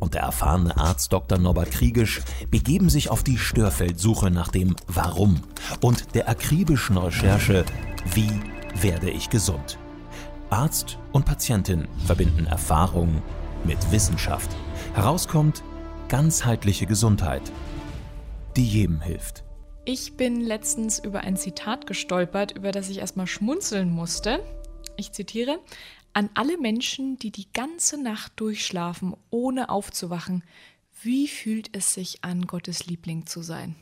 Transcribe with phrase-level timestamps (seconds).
[0.00, 1.38] und der erfahrene Arzt Dr.
[1.38, 5.40] Norbert Kriegisch begeben sich auf die Störfeldsuche nach dem Warum
[5.80, 7.64] und der akribischen Recherche
[8.14, 8.32] Wie
[8.74, 9.78] werde ich gesund?
[10.48, 13.22] Arzt und Patientin verbinden Erfahrung
[13.64, 14.50] mit Wissenschaft.
[14.94, 15.62] Herauskommt
[16.08, 17.42] ganzheitliche Gesundheit,
[18.56, 19.44] die jedem hilft.
[19.84, 24.40] Ich bin letztens über ein Zitat gestolpert, über das ich erstmal schmunzeln musste.
[24.96, 25.58] Ich zitiere,
[26.12, 30.44] an alle Menschen, die die ganze Nacht durchschlafen, ohne aufzuwachen,
[31.02, 33.76] wie fühlt es sich an, Gottes Liebling zu sein?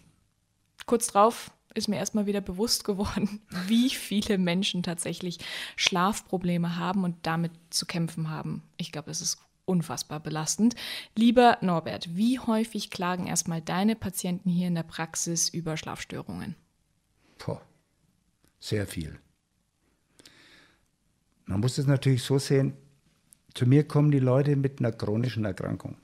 [0.87, 5.39] Kurz drauf ist mir erstmal wieder bewusst geworden, wie viele Menschen tatsächlich
[5.77, 8.63] Schlafprobleme haben und damit zu kämpfen haben.
[8.77, 10.75] Ich glaube, es ist unfassbar belastend.
[11.15, 16.57] Lieber Norbert, wie häufig klagen erstmal deine Patienten hier in der Praxis über Schlafstörungen?
[17.45, 17.61] Boah,
[18.61, 19.21] sehr viel.
[21.49, 22.75] Man muss es natürlich so sehen,
[23.55, 25.97] zu mir kommen die Leute mit einer chronischen Erkrankung.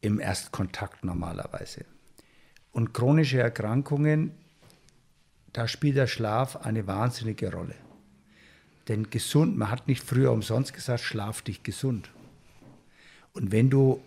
[0.00, 1.84] Im Erstkontakt normalerweise.
[2.72, 4.32] Und chronische Erkrankungen,
[5.52, 7.76] da spielt der Schlaf eine wahnsinnige Rolle.
[8.88, 12.10] Denn gesund, man hat nicht früher umsonst gesagt, schlaf dich gesund.
[13.32, 14.02] Und wenn du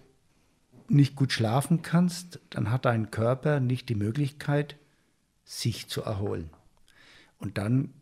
[0.89, 4.75] nicht gut schlafen kannst, dann hat dein Körper nicht die Möglichkeit,
[5.45, 6.50] sich zu erholen.
[7.38, 7.94] Und dann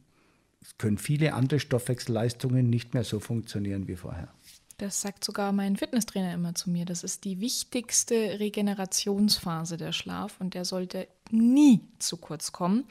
[0.77, 4.29] können viele andere Stoffwechselleistungen nicht mehr so funktionieren wie vorher.
[4.77, 6.85] Das sagt sogar mein Fitnesstrainer immer zu mir.
[6.85, 12.85] Das ist die wichtigste Regenerationsphase der Schlaf und der sollte nie zu kurz kommen.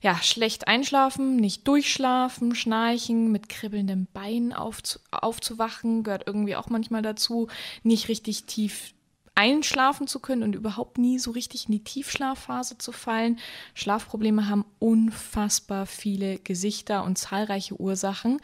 [0.00, 7.02] Ja, schlecht einschlafen, nicht durchschlafen, schnarchen, mit kribbelndem Bein aufzu aufzuwachen, gehört irgendwie auch manchmal
[7.02, 7.48] dazu.
[7.82, 8.94] Nicht richtig tief
[9.38, 13.38] einschlafen zu können und überhaupt nie so richtig in die Tiefschlafphase zu fallen.
[13.72, 18.40] Schlafprobleme haben unfassbar viele Gesichter und zahlreiche Ursachen.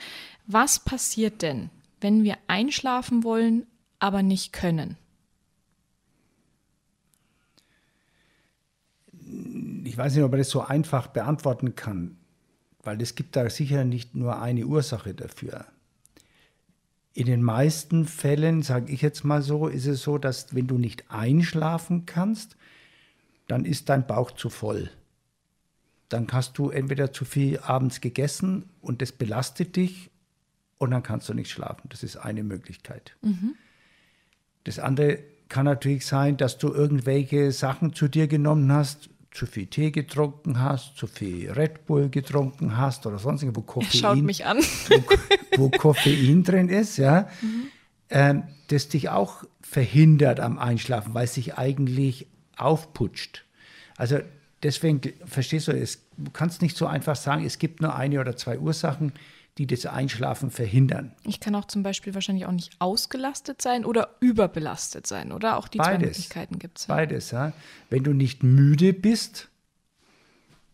[0.47, 3.67] Was passiert denn, wenn wir einschlafen wollen,
[3.99, 4.97] aber nicht können?
[9.83, 12.19] Ich weiß nicht, ob man das so einfach beantworten kann,
[12.85, 15.67] weil es gibt da sicher nicht nur eine Ursache dafür.
[17.15, 20.79] In den meisten Fällen, sage ich jetzt mal so, ist es so, dass wenn du
[20.79, 22.57] nicht einschlafen kannst,
[23.47, 24.91] dann ist dein Bauch zu voll.
[26.09, 30.11] Dann hast du entweder zu viel abends gegessen und das belastet dich
[30.79, 31.89] und dann kannst du nicht schlafen.
[31.89, 33.17] Das ist eine Möglichkeit.
[33.23, 33.55] Mhm.
[34.65, 39.67] Das andere kann natürlich sein, dass du irgendwelche Sachen zu dir genommen hast, zu viel
[39.67, 45.03] Tee getrunken hast, zu viel Red Bull getrunken hast oder sonst wo Koffein, wo,
[45.59, 47.67] wo Koffein drin ist, ja, mhm.
[48.11, 53.45] ähm, das dich auch verhindert am Einschlafen, weil es sich eigentlich aufputscht.
[53.97, 54.21] Also
[54.63, 58.37] deswegen, verstehst du, es, du kannst nicht so einfach sagen, es gibt nur eine oder
[58.37, 59.13] zwei Ursachen
[59.59, 61.13] die das Einschlafen verhindern.
[61.25, 65.59] Ich kann auch zum Beispiel wahrscheinlich auch nicht ausgelastet sein oder überbelastet sein, oder?
[65.59, 65.95] Auch die Beides.
[65.95, 66.87] zwei Möglichkeiten gibt es.
[66.87, 66.95] Ja.
[66.95, 67.53] Beides, ja.
[67.89, 69.49] Wenn du nicht müde bist,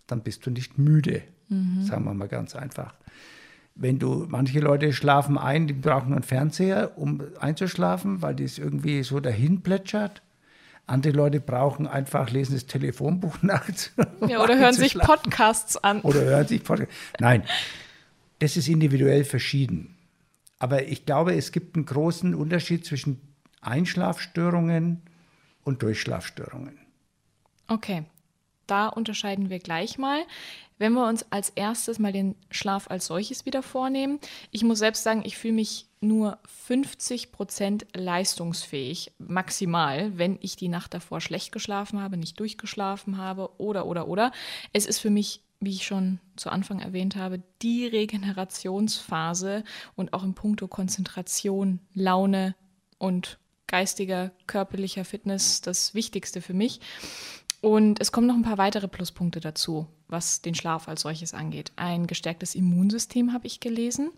[0.07, 1.83] dann bist du nicht müde, mhm.
[1.83, 2.95] sagen wir mal ganz einfach.
[3.75, 9.03] Wenn du, manche Leute schlafen ein, die brauchen einen Fernseher, um einzuschlafen, weil das irgendwie
[9.03, 10.23] so dahin plätschert.
[10.87, 13.93] Andere Leute brauchen einfach, lesen das Telefonbuch nachts.
[14.27, 16.01] Ja, oder hören sich Podcasts an.
[16.01, 16.95] Oder hören sich Podcasts.
[17.21, 17.45] Nein,
[18.41, 19.97] das ist individuell verschieden.
[20.59, 23.21] Aber ich glaube, es gibt einen großen Unterschied zwischen
[23.61, 25.03] Einschlafstörungen
[25.63, 26.79] und Durchschlafstörungen.
[27.69, 28.05] Okay,
[28.67, 30.23] da unterscheiden wir gleich mal.
[30.79, 34.19] Wenn wir uns als erstes mal den Schlaf als solches wieder vornehmen.
[34.51, 40.69] Ich muss selbst sagen, ich fühle mich nur 50 Prozent leistungsfähig, maximal, wenn ich die
[40.69, 44.33] Nacht davor schlecht geschlafen habe, nicht durchgeschlafen habe oder, oder, oder.
[44.73, 49.63] Es ist für mich wie ich schon zu Anfang erwähnt habe, die Regenerationsphase
[49.95, 52.55] und auch im Punkto Konzentration, Laune
[52.99, 56.81] und geistiger, körperlicher Fitness das Wichtigste für mich.
[57.61, 61.73] Und es kommen noch ein paar weitere Pluspunkte dazu, was den Schlaf als solches angeht.
[61.77, 64.11] Ein gestärktes Immunsystem habe ich gelesen,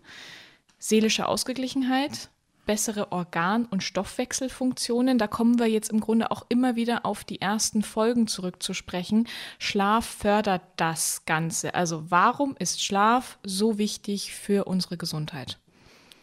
[0.79, 2.29] seelische Ausgeglichenheit,
[2.65, 5.17] bessere Organ- und Stoffwechselfunktionen.
[5.17, 9.27] Da kommen wir jetzt im Grunde auch immer wieder auf die ersten Folgen zurückzusprechen.
[9.59, 11.75] Schlaf fördert das Ganze.
[11.75, 15.59] Also warum ist Schlaf so wichtig für unsere Gesundheit?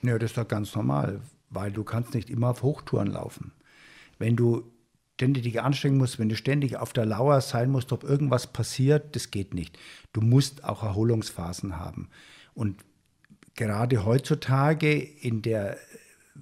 [0.03, 1.21] Ja, das ist doch ganz normal,
[1.51, 3.53] weil du kannst nicht immer auf Hochtouren laufen.
[4.19, 4.71] Wenn du
[5.21, 9.31] ständige Anstrengung musst, wenn du ständig auf der Lauer sein musst, ob irgendwas passiert, das
[9.31, 9.79] geht nicht.
[10.15, 12.09] Du musst auch Erholungsphasen haben.
[12.55, 12.83] Und
[13.55, 15.77] gerade heutzutage in der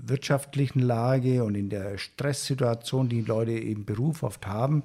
[0.05, 4.85] wirtschaftlichen Lage und in der Stresssituation, die Leute im Beruf oft haben,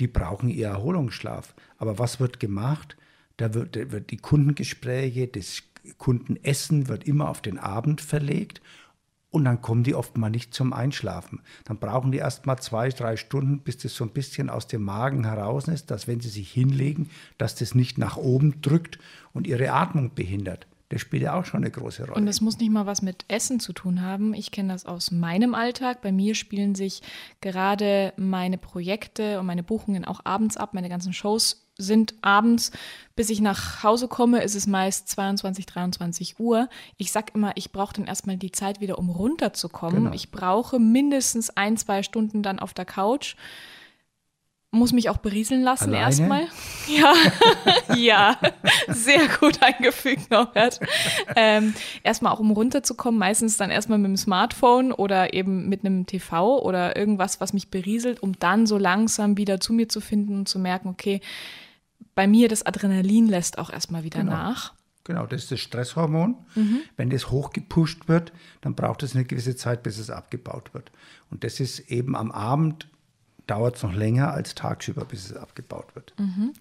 [0.00, 1.54] die brauchen ihr Erholungsschlaf.
[1.78, 2.96] Aber was wird gemacht?
[3.36, 5.62] Da wird, da wird die Kundengespräche, das
[5.98, 8.60] Kundenessen wird immer auf den Abend verlegt
[9.32, 11.40] und dann kommen die oft mal nicht zum Einschlafen.
[11.64, 14.82] Dann brauchen die erst mal zwei, drei Stunden, bis das so ein bisschen aus dem
[14.82, 18.98] Magen heraus ist, dass wenn sie sich hinlegen, dass das nicht nach oben drückt
[19.32, 20.66] und ihre Atmung behindert.
[20.92, 22.14] Das spielt ja auch schon eine große Rolle.
[22.16, 24.34] Und das muss nicht mal was mit Essen zu tun haben.
[24.34, 26.02] Ich kenne das aus meinem Alltag.
[26.02, 27.00] Bei mir spielen sich
[27.40, 30.74] gerade meine Projekte und meine Buchungen auch abends ab.
[30.74, 32.72] Meine ganzen Shows sind abends.
[33.16, 36.68] Bis ich nach Hause komme, ist es meist 22, 23 Uhr.
[36.98, 40.04] Ich sage immer, ich brauche dann erstmal die Zeit wieder, um runterzukommen.
[40.04, 40.14] Genau.
[40.14, 43.36] Ich brauche mindestens ein, zwei Stunden dann auf der Couch
[44.72, 46.04] muss mich auch berieseln lassen Alleine?
[46.04, 46.46] erstmal.
[46.88, 47.14] Ja,
[47.94, 48.38] ja,
[48.88, 50.80] sehr gut eingefügt, Norbert.
[51.36, 56.06] Ähm, erstmal auch, um runterzukommen, meistens dann erstmal mit dem Smartphone oder eben mit einem
[56.06, 60.34] TV oder irgendwas, was mich berieselt, um dann so langsam wieder zu mir zu finden
[60.38, 61.20] und zu merken, okay,
[62.16, 64.32] bei mir das Adrenalin lässt auch erstmal wieder genau.
[64.32, 64.72] nach.
[65.04, 66.36] Genau, das ist das Stresshormon.
[66.56, 66.80] Mhm.
[66.96, 70.90] Wenn das hochgepusht wird, dann braucht es eine gewisse Zeit, bis es abgebaut wird.
[71.30, 72.88] Und das ist eben am Abend
[73.52, 76.14] dauert es noch länger als tagsüber, bis es abgebaut wird.
[76.18, 76.54] Mhm.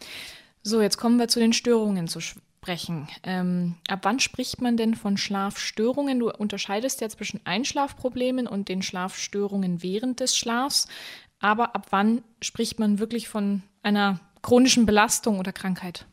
[0.62, 3.08] So, jetzt kommen wir zu den Störungen zu sprechen.
[3.24, 6.20] Ähm, ab wann spricht man denn von Schlafstörungen?
[6.20, 10.90] Du unterscheidest ja zwischen Einschlafproblemen und den Schlafstörungen während des Schlafs.
[11.40, 16.06] Aber ab wann spricht man wirklich von einer chronischen Belastung oder Krankheit?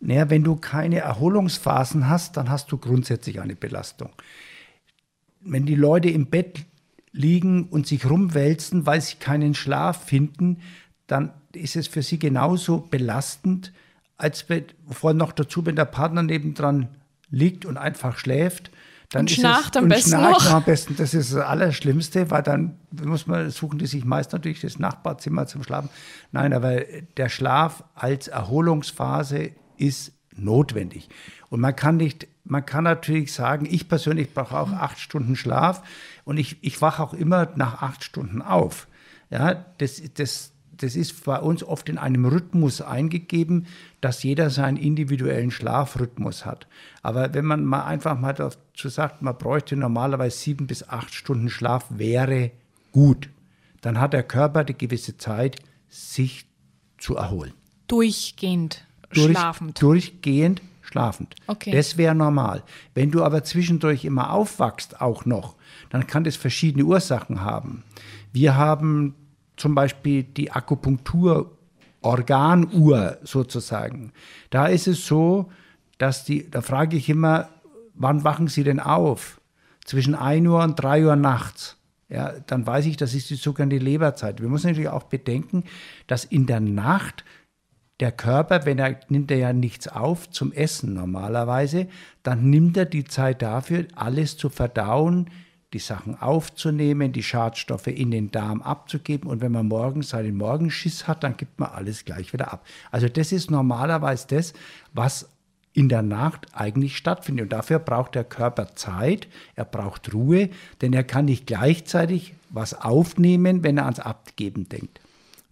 [0.00, 4.10] Naja, wenn du keine Erholungsphasen hast, dann hast du grundsätzlich eine Belastung.
[5.40, 6.64] Wenn die Leute im Bett
[7.12, 10.58] liegen und sich rumwälzen, weil sie keinen Schlaf finden,
[11.06, 13.72] dann ist es für sie genauso belastend,
[14.16, 16.88] als wenn, vor noch dazu, wenn der Partner nebendran
[17.30, 18.70] liegt und einfach schläft.
[19.08, 20.54] Dann und schnarcht es, am besten schnarcht noch.
[20.54, 20.94] am besten.
[20.96, 25.46] Das ist das Allerschlimmste, weil dann muss man, suchen die sich meist natürlich das Nachbarzimmer
[25.46, 25.90] zum Schlafen.
[26.30, 26.82] Nein, aber
[27.16, 31.08] der Schlaf als Erholungsphase ist notwendig.
[31.48, 35.82] Und man kann nicht, man kann natürlich sagen, ich persönlich brauche auch acht Stunden Schlaf
[36.24, 38.86] und ich, ich wache auch immer nach acht Stunden auf.
[39.30, 43.66] Ja, das, das, das ist bei uns oft in einem Rhythmus eingegeben,
[44.00, 46.66] dass jeder seinen individuellen Schlafrhythmus hat.
[47.02, 51.50] Aber wenn man mal einfach mal dazu sagt, man bräuchte normalerweise sieben bis acht Stunden
[51.50, 52.50] Schlaf, wäre
[52.92, 53.28] gut.
[53.80, 55.56] Dann hat der Körper die gewisse Zeit,
[55.88, 56.46] sich
[56.98, 57.52] zu erholen.
[57.86, 59.82] Durchgehend Durch, schlafend.
[59.82, 61.34] Durchgehend schlafend.
[61.46, 61.70] Okay.
[61.70, 62.62] Das wäre normal.
[62.94, 65.56] Wenn du aber zwischendurch immer aufwachst, auch noch,
[65.90, 67.84] dann kann das verschiedene Ursachen haben.
[68.32, 69.14] Wir haben
[69.56, 71.56] zum Beispiel die Akupunktur
[72.02, 74.12] Organuhr sozusagen.
[74.48, 75.50] Da ist es so,
[75.98, 77.48] dass die, da frage ich immer,
[77.94, 79.40] wann wachen Sie denn auf?
[79.84, 81.76] Zwischen 1 Uhr und 3 Uhr nachts.
[82.08, 84.40] Ja, dann weiß ich, das ist die sogenannte Leberzeit.
[84.40, 85.64] Wir müssen natürlich auch bedenken,
[86.06, 87.24] dass in der Nacht
[88.00, 91.88] der Körper, wenn er nimmt er ja nichts auf zum Essen normalerweise,
[92.22, 95.30] dann nimmt er die Zeit dafür, alles zu verdauen,
[95.72, 99.30] die Sachen aufzunehmen, die Schadstoffe in den Darm abzugeben.
[99.30, 102.66] Und wenn man morgens seinen Morgenschiss hat, dann gibt man alles gleich wieder ab.
[102.90, 104.52] Also das ist normalerweise das,
[104.92, 105.28] was
[105.72, 107.44] in der Nacht eigentlich stattfindet.
[107.44, 112.74] Und dafür braucht der Körper Zeit, er braucht Ruhe, denn er kann nicht gleichzeitig was
[112.74, 115.00] aufnehmen, wenn er ans Abgeben denkt.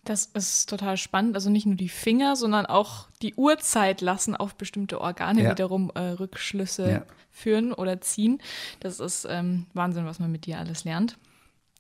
[0.09, 1.35] Das ist total spannend.
[1.35, 5.51] Also nicht nur die Finger, sondern auch die Uhrzeit lassen auf bestimmte Organe ja.
[5.51, 7.03] wiederum äh, Rückschlüsse ja.
[7.31, 8.41] führen oder ziehen.
[8.81, 11.19] Das ist ähm, Wahnsinn, was man mit dir alles lernt.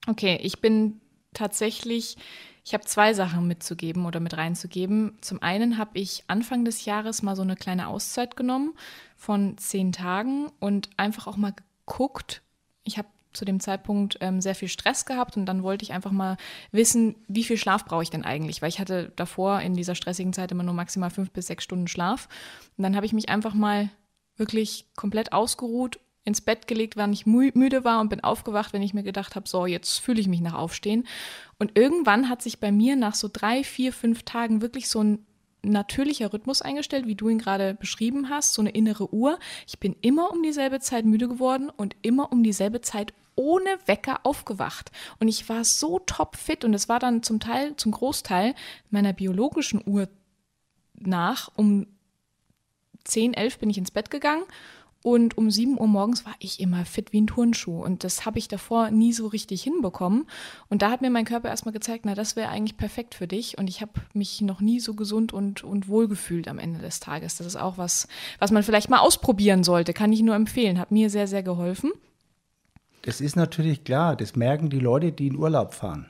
[0.06, 1.00] Okay, ich bin
[1.32, 2.18] tatsächlich,
[2.66, 5.16] ich habe zwei Sachen mitzugeben oder mit reinzugeben.
[5.22, 8.74] Zum einen habe ich Anfang des Jahres mal so eine kleine Auszeit genommen
[9.16, 11.54] von zehn Tagen und einfach auch mal
[11.86, 12.42] geguckt.
[12.84, 13.08] Ich habe
[13.38, 16.36] zu dem Zeitpunkt ähm, sehr viel Stress gehabt und dann wollte ich einfach mal
[16.72, 18.60] wissen, wie viel Schlaf brauche ich denn eigentlich?
[18.60, 21.88] Weil ich hatte davor in dieser stressigen Zeit immer nur maximal fünf bis sechs Stunden
[21.88, 22.28] Schlaf.
[22.76, 23.90] Und dann habe ich mich einfach mal
[24.36, 28.92] wirklich komplett ausgeruht, ins Bett gelegt, wann ich müde war und bin aufgewacht, wenn ich
[28.92, 31.06] mir gedacht habe, so, jetzt fühle ich mich nach Aufstehen.
[31.58, 35.26] Und irgendwann hat sich bei mir nach so drei, vier, fünf Tagen wirklich so ein
[35.62, 39.38] natürlicher Rhythmus eingestellt, wie du ihn gerade beschrieben hast, so eine innere Uhr.
[39.66, 44.20] Ich bin immer um dieselbe Zeit müde geworden und immer um dieselbe Zeit ohne Wecker
[44.24, 44.90] aufgewacht.
[45.20, 48.54] Und ich war so topfit und es war dann zum Teil, zum Großteil
[48.90, 50.08] meiner biologischen Uhr
[50.98, 51.48] nach.
[51.54, 51.86] Um
[53.04, 54.42] 10, 11 bin ich ins Bett gegangen
[55.04, 57.80] Und um 7 Uhr morgens war ich immer fit wie ein Turnschuh.
[57.80, 60.26] Und das habe ich davor nie so richtig hinbekommen.
[60.68, 63.56] Und da hat mir mein Körper erstmal gezeigt, na, das wäre eigentlich perfekt für dich.
[63.56, 66.98] Und ich habe mich noch nie so gesund und, und wohl gefühlt am Ende des
[66.98, 67.36] Tages.
[67.36, 68.08] Das ist auch was,
[68.40, 69.94] was man vielleicht mal ausprobieren sollte.
[69.94, 70.80] Kann ich nur empfehlen.
[70.80, 71.92] Hat mir sehr, sehr geholfen.
[73.02, 74.16] Das ist natürlich klar.
[74.16, 76.06] Das merken die Leute, die in Urlaub fahren.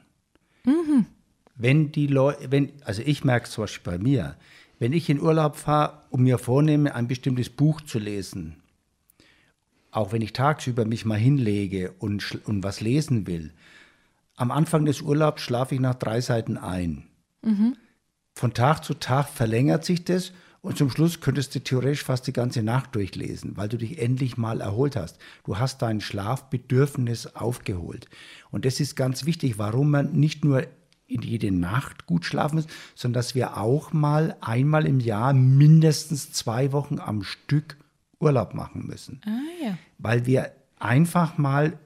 [0.65, 1.07] Mhm.
[1.55, 4.37] Wenn die Leute, wenn, also ich merke es zum Beispiel bei mir,
[4.79, 8.57] wenn ich in Urlaub fahre und mir vornehme, ein bestimmtes Buch zu lesen,
[9.91, 13.53] auch wenn ich tagsüber mich mal hinlege und, und was lesen will,
[14.37, 17.09] am Anfang des Urlaubs schlafe ich nach drei Seiten ein.
[17.43, 17.77] Mhm.
[18.35, 20.33] Von Tag zu Tag verlängert sich das
[20.69, 24.37] und zum Schluss könntest du theoretisch fast die ganze Nacht durchlesen, weil du dich endlich
[24.37, 25.17] mal erholt hast.
[25.45, 28.07] Du hast dein Schlafbedürfnis aufgeholt.
[28.51, 30.67] Und das ist ganz wichtig, warum man nicht nur
[31.07, 36.33] in jede Nacht gut schlafen muss, sondern dass wir auch mal einmal im Jahr mindestens
[36.33, 37.79] zwei Wochen am Stück
[38.21, 39.23] Urlaub machen müssen.
[39.25, 39.79] Ah, ja.
[39.97, 41.79] Weil wir einfach mal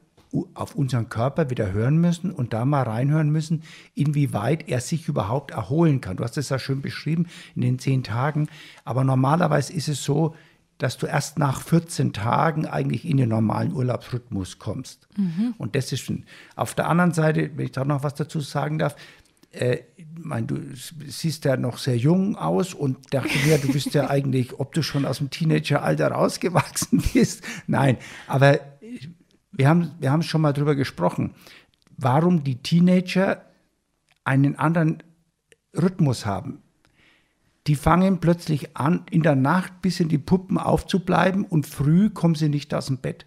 [0.54, 3.62] auf unseren Körper wieder hören müssen und da mal reinhören müssen,
[3.94, 6.16] inwieweit er sich überhaupt erholen kann.
[6.16, 8.48] Du hast es ja schön beschrieben in den zehn Tagen,
[8.84, 10.34] aber normalerweise ist es so,
[10.78, 15.06] dass du erst nach 14 Tagen eigentlich in den normalen Urlaubsrhythmus kommst.
[15.16, 15.54] Mhm.
[15.56, 16.24] Und das ist schon.
[16.56, 18.96] Auf der anderen Seite, wenn ich da noch was dazu sagen darf,
[19.52, 19.82] äh,
[20.18, 20.56] mein, du
[21.06, 24.82] siehst ja noch sehr jung aus und dachte mir, du bist ja eigentlich, ob du
[24.82, 27.42] schon aus dem Teenageralter rausgewachsen bist.
[27.66, 28.71] Nein, aber
[29.52, 31.34] wir haben, wir haben schon mal drüber gesprochen,
[31.96, 33.44] warum die Teenager
[34.24, 35.02] einen anderen
[35.76, 36.62] Rhythmus haben.
[37.66, 42.34] Die fangen plötzlich an, in der Nacht bis in die Puppen aufzubleiben und früh kommen
[42.34, 43.26] sie nicht aus dem Bett.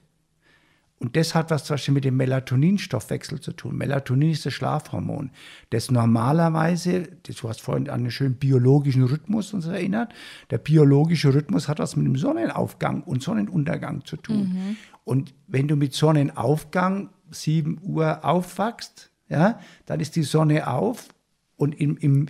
[0.98, 3.76] Und das hat was zum Beispiel mit dem Melatoninstoffwechsel zu tun.
[3.76, 5.30] Melatonin ist das Schlafhormon,
[5.70, 10.14] das normalerweise, das, du hast vorhin an den schönen biologischen Rhythmus uns erinnert,
[10.52, 14.54] der biologische Rhythmus hat was mit dem Sonnenaufgang und Sonnenuntergang zu tun.
[14.54, 14.78] Mhm.
[15.04, 21.10] Und wenn du mit Sonnenaufgang 7 Uhr aufwachst, ja, dann ist die Sonne auf
[21.58, 22.28] und im, im,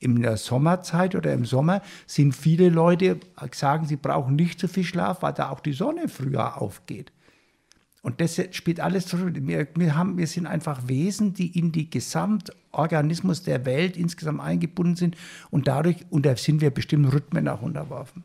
[0.00, 3.20] in der Sommerzeit oder im Sommer sind viele Leute,
[3.52, 7.12] sagen, sie brauchen nicht so viel Schlaf, weil da auch die Sonne früher aufgeht.
[8.02, 9.34] Und das spielt alles zurück.
[9.40, 14.96] Wir, wir, haben, wir sind einfach Wesen, die in die Gesamtorganismus der Welt insgesamt eingebunden
[14.96, 15.16] sind
[15.50, 18.24] und dadurch und da sind wir bestimmten Rhythmen auch unterworfen.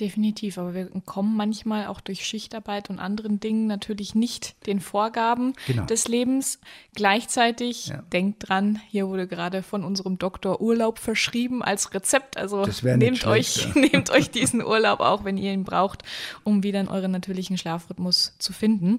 [0.00, 5.52] Definitiv, aber wir kommen manchmal auch durch Schichtarbeit und anderen Dingen natürlich nicht den Vorgaben
[5.68, 5.84] genau.
[5.84, 6.58] des Lebens.
[6.96, 8.02] Gleichzeitig, ja.
[8.12, 12.36] denkt dran, hier wurde gerade von unserem Doktor Urlaub verschrieben als Rezept.
[12.36, 13.80] Also nehmt euch, ja.
[13.80, 16.02] nehmt euch diesen Urlaub auch, wenn ihr ihn braucht,
[16.42, 18.98] um wieder in euren natürlichen Schlafrhythmus zu finden.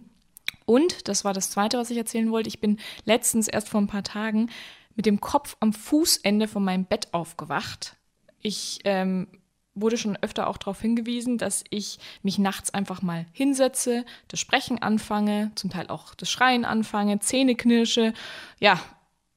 [0.66, 3.88] Und, das war das Zweite, was ich erzählen wollte, ich bin letztens erst vor ein
[3.88, 4.50] paar Tagen
[4.96, 7.98] mit dem Kopf am Fußende von meinem Bett aufgewacht.
[8.42, 9.28] Ich ähm,
[9.76, 14.82] wurde schon öfter auch darauf hingewiesen, dass ich mich nachts einfach mal hinsetze, das Sprechen
[14.82, 18.14] anfange, zum Teil auch das Schreien anfange, Zähne knirsche.
[18.60, 18.80] Ja,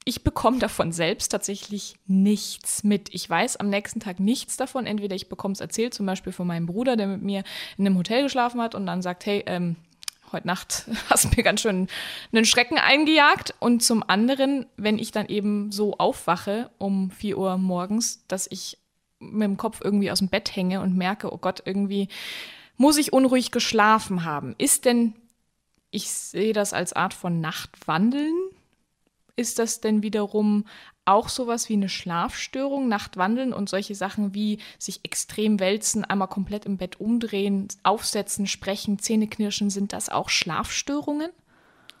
[0.05, 3.13] ich bekomme davon selbst tatsächlich nichts mit.
[3.13, 4.85] Ich weiß am nächsten Tag nichts davon.
[4.85, 7.43] Entweder ich bekomme es erzählt, zum Beispiel von meinem Bruder, der mit mir
[7.77, 9.75] in einem Hotel geschlafen hat und dann sagt, hey, ähm,
[10.31, 11.87] heute Nacht hast mir ganz schön
[12.31, 13.55] einen Schrecken eingejagt.
[13.59, 18.77] Und zum anderen, wenn ich dann eben so aufwache um 4 Uhr morgens, dass ich
[19.19, 22.07] mit dem Kopf irgendwie aus dem Bett hänge und merke, oh Gott, irgendwie
[22.77, 24.55] muss ich unruhig geschlafen haben.
[24.57, 25.13] Ist denn,
[25.91, 28.33] ich sehe das als Art von Nachtwandeln,
[29.39, 30.65] ist das denn wiederum
[31.05, 36.65] auch sowas wie eine Schlafstörung, Nachtwandeln und solche Sachen wie sich extrem wälzen, einmal komplett
[36.65, 41.31] im Bett umdrehen, aufsetzen, sprechen, Zähne knirschen, sind das auch Schlafstörungen?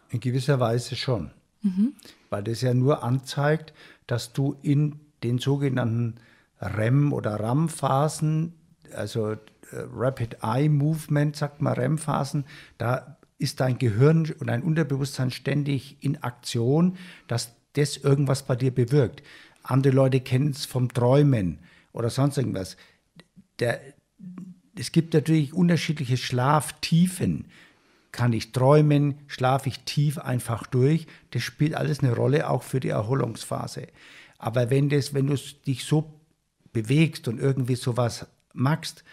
[0.09, 1.31] In gewisser Weise schon.
[1.61, 1.93] Mhm.
[2.29, 3.73] Weil das ja nur anzeigt,
[4.05, 6.15] dass du in den sogenannten
[6.59, 8.53] REM- oder RAM-Phasen,
[8.93, 9.37] also äh,
[9.71, 12.45] Rapid Eye Movement, sagt man REM-Phasen,
[12.77, 18.71] da ist dein Gehirn und dein Unterbewusstsein ständig in Aktion, dass das irgendwas bei dir
[18.71, 19.23] bewirkt.
[19.63, 21.59] Andere Leute kennen es vom Träumen
[21.93, 22.77] oder sonst irgendwas.
[23.59, 23.79] Der,
[24.75, 27.45] es gibt natürlich unterschiedliche Schlaftiefen.
[28.11, 29.15] Kann ich träumen?
[29.27, 31.07] Schlafe ich tief einfach durch?
[31.31, 33.87] Das spielt alles eine Rolle, auch für die Erholungsphase.
[34.37, 36.13] Aber wenn, das, wenn du dich so
[36.73, 39.03] bewegst und irgendwie sowas magst,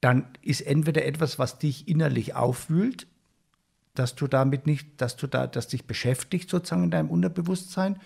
[0.00, 3.06] dann ist entweder etwas, was dich innerlich aufwühlt,
[3.94, 7.98] dass du damit nicht, dass du da, dass dich beschäftigt sozusagen in deinem Unterbewusstsein,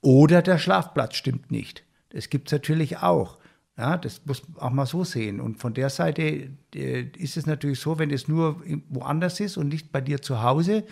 [0.00, 1.84] oder der Schlafplatz stimmt nicht.
[2.10, 3.38] Das gibt es natürlich auch.
[3.76, 5.40] Ja, das muss man auch mal so sehen.
[5.40, 9.68] Und von der Seite äh, ist es natürlich so, wenn es nur woanders ist und
[9.68, 10.84] nicht bei dir zu Hause,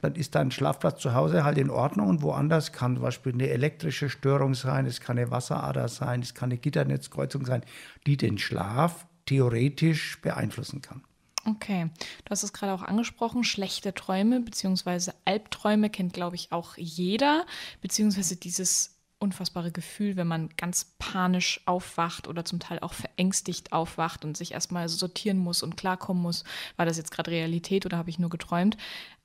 [0.00, 3.48] dann ist dein Schlafplatz zu Hause halt in Ordnung und woanders kann zum Beispiel eine
[3.48, 7.62] elektrische Störung sein, es kann eine Wasserader sein, es kann eine Gitternetzkreuzung sein,
[8.06, 11.02] die den Schlaf theoretisch beeinflussen kann.
[11.46, 11.90] Okay,
[12.24, 15.12] du hast es gerade auch angesprochen, schlechte Träume bzw.
[15.26, 17.44] Albträume kennt, glaube ich, auch jeder,
[17.82, 24.24] beziehungsweise dieses unfassbare Gefühl, wenn man ganz panisch aufwacht oder zum Teil auch verängstigt aufwacht
[24.24, 26.44] und sich erstmal sortieren muss und klarkommen muss,
[26.76, 28.76] war das jetzt gerade Realität oder habe ich nur geträumt?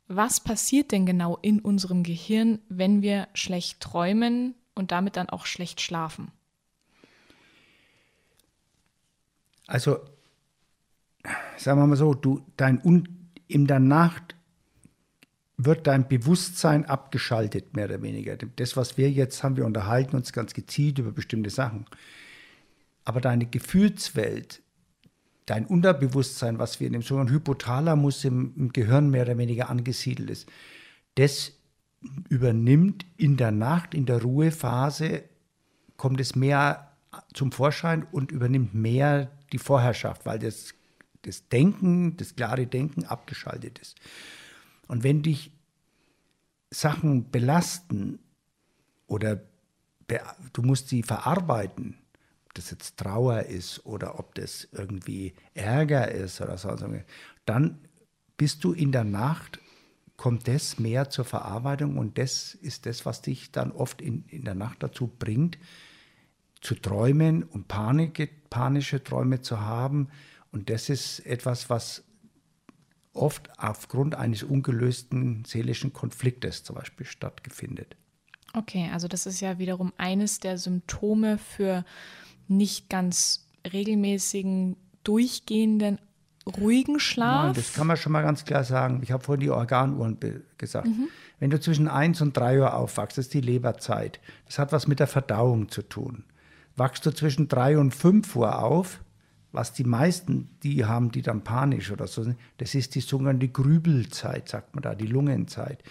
[0.08, 5.46] Was passiert denn genau in unserem Gehirn, wenn wir schlecht träumen und damit dann auch
[5.46, 6.32] schlecht schlafen?
[9.68, 10.00] Also
[11.58, 12.80] sagen wir mal so, du, dein
[13.48, 14.36] in der Nacht
[15.58, 18.38] wird dein Bewusstsein abgeschaltet, mehr oder weniger.
[18.38, 21.86] Das, was wir jetzt haben, wir unterhalten uns ganz gezielt über bestimmte Sachen.
[23.04, 24.62] Aber deine Gefühlswelt,
[25.46, 30.30] dein Unterbewusstsein, was wir in dem sogenannten Hypothalamus im, im Gehirn mehr oder weniger angesiedelt
[30.30, 30.50] ist,
[31.16, 31.52] das
[32.30, 35.24] übernimmt in der Nacht, in der Ruhephase,
[35.98, 36.94] kommt es mehr
[37.34, 40.74] zum Vorschein und übernimmt mehr die Vorherrschaft, weil das
[41.24, 43.98] das Denken, das klare Denken abgeschaltet ist.
[44.88, 45.52] Und wenn dich
[46.72, 48.20] Sachen belasten
[49.08, 49.42] oder
[50.54, 51.98] du musst sie verarbeiten,
[52.46, 56.76] ob das jetzt Trauer ist oder ob das irgendwie Ärger ist oder so,
[57.46, 57.80] dann
[58.38, 59.60] bist du in der Nacht,
[60.18, 64.44] kommt das mehr zur Verarbeitung und das ist das, was dich dann oft in, in
[64.44, 65.58] der Nacht dazu bringt,
[66.62, 70.10] zu träumen und Panik, panische Träume zu haben,
[70.52, 72.04] und das ist etwas, was
[73.14, 77.96] oft aufgrund eines ungelösten seelischen Konfliktes zum Beispiel stattfindet.
[78.54, 81.86] Okay, also das ist ja wiederum eines der Symptome für
[82.48, 86.00] nicht ganz regelmäßigen, durchgehenden,
[86.58, 87.46] ruhigen Schlaf.
[87.46, 89.02] Nein, das kann man schon mal ganz klar sagen.
[89.04, 90.18] Ich habe vorhin die Organuhren
[90.58, 90.88] gesagt.
[90.88, 91.10] Mhm.
[91.40, 94.20] Wenn du zwischen 1 und 3 Uhr aufwachst, das ist die Leberzeit.
[94.46, 96.24] Das hat was mit der Verdauung zu tun.
[96.76, 99.02] Wachst du zwischen 3 und 5 Uhr auf,
[99.52, 103.48] was die meisten, die haben, die dann panisch oder so sind, das ist die sogenannte
[103.48, 105.84] Grübelzeit, sagt man da, die Lungenzeit.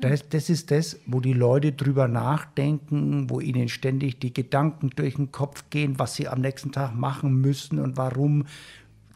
[0.00, 5.14] Das, das, ist das, wo die Leute drüber nachdenken, wo ihnen ständig die Gedanken durch
[5.14, 8.44] den Kopf gehen, was sie am nächsten Tag machen müssen und warum.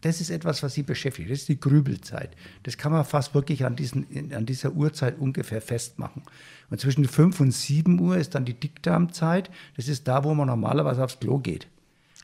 [0.01, 1.29] Das ist etwas, was sie beschäftigt.
[1.29, 2.35] Das ist die Grübelzeit.
[2.63, 6.21] Das kann man fast wirklich an, diesen, an dieser Uhrzeit ungefähr festmachen.
[6.69, 9.49] Und zwischen 5 und 7 Uhr ist dann die Dickdarmzeit.
[9.75, 11.67] Das ist da, wo man normalerweise aufs Klo geht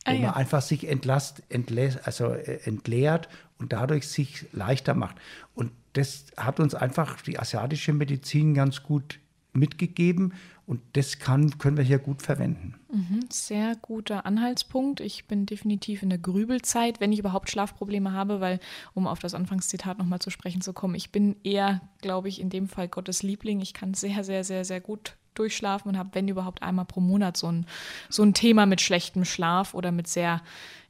[0.05, 0.21] wo ah, ja.
[0.27, 5.15] man einfach sich entlast, entlässt, also äh, entleert und dadurch sich leichter macht.
[5.55, 9.19] Und das hat uns einfach die asiatische Medizin ganz gut
[9.53, 10.33] mitgegeben
[10.65, 12.75] und das kann, können wir hier gut verwenden.
[12.91, 15.01] Mhm, sehr guter Anhaltspunkt.
[15.01, 18.59] Ich bin definitiv in der Grübelzeit, wenn ich überhaupt Schlafprobleme habe, weil,
[18.93, 22.49] um auf das Anfangszitat nochmal zu sprechen zu kommen, ich bin eher, glaube ich, in
[22.49, 23.59] dem Fall Gottes Liebling.
[23.59, 27.37] Ich kann sehr, sehr, sehr, sehr gut durchschlafen und habe, wenn überhaupt, einmal pro Monat
[27.37, 27.65] so ein,
[28.09, 30.41] so ein Thema mit schlechtem Schlaf oder mit sehr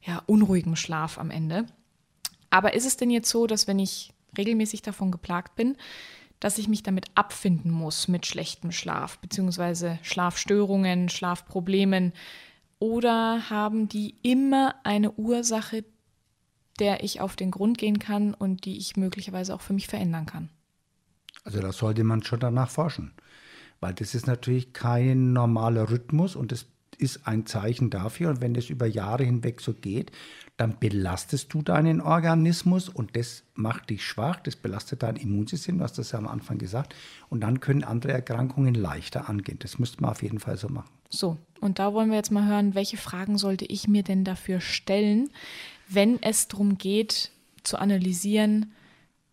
[0.02, 1.66] ja, unruhigem Schlaf am Ende.
[2.50, 5.76] Aber ist es denn jetzt so, dass wenn ich regelmäßig davon geplagt bin,
[6.40, 12.12] dass ich mich damit abfinden muss mit schlechtem Schlaf, beziehungsweise Schlafstörungen, Schlafproblemen?
[12.78, 15.84] Oder haben die immer eine Ursache,
[16.78, 20.26] der ich auf den Grund gehen kann und die ich möglicherweise auch für mich verändern
[20.26, 20.50] kann?
[21.44, 23.12] Also da sollte man schon danach forschen
[23.84, 26.64] weil das ist natürlich kein normaler Rhythmus und das
[26.96, 28.30] ist ein Zeichen dafür.
[28.30, 30.10] Und wenn das über Jahre hinweg so geht,
[30.56, 35.84] dann belastest du deinen Organismus und das macht dich schwach, das belastet dein Immunsystem, du
[35.84, 36.94] hast das ja am Anfang gesagt.
[37.28, 39.58] Und dann können andere Erkrankungen leichter angehen.
[39.58, 40.88] Das müsste man auf jeden Fall so machen.
[41.10, 44.62] So, und da wollen wir jetzt mal hören, welche Fragen sollte ich mir denn dafür
[44.62, 45.28] stellen,
[45.90, 47.32] wenn es darum geht,
[47.64, 48.72] zu analysieren,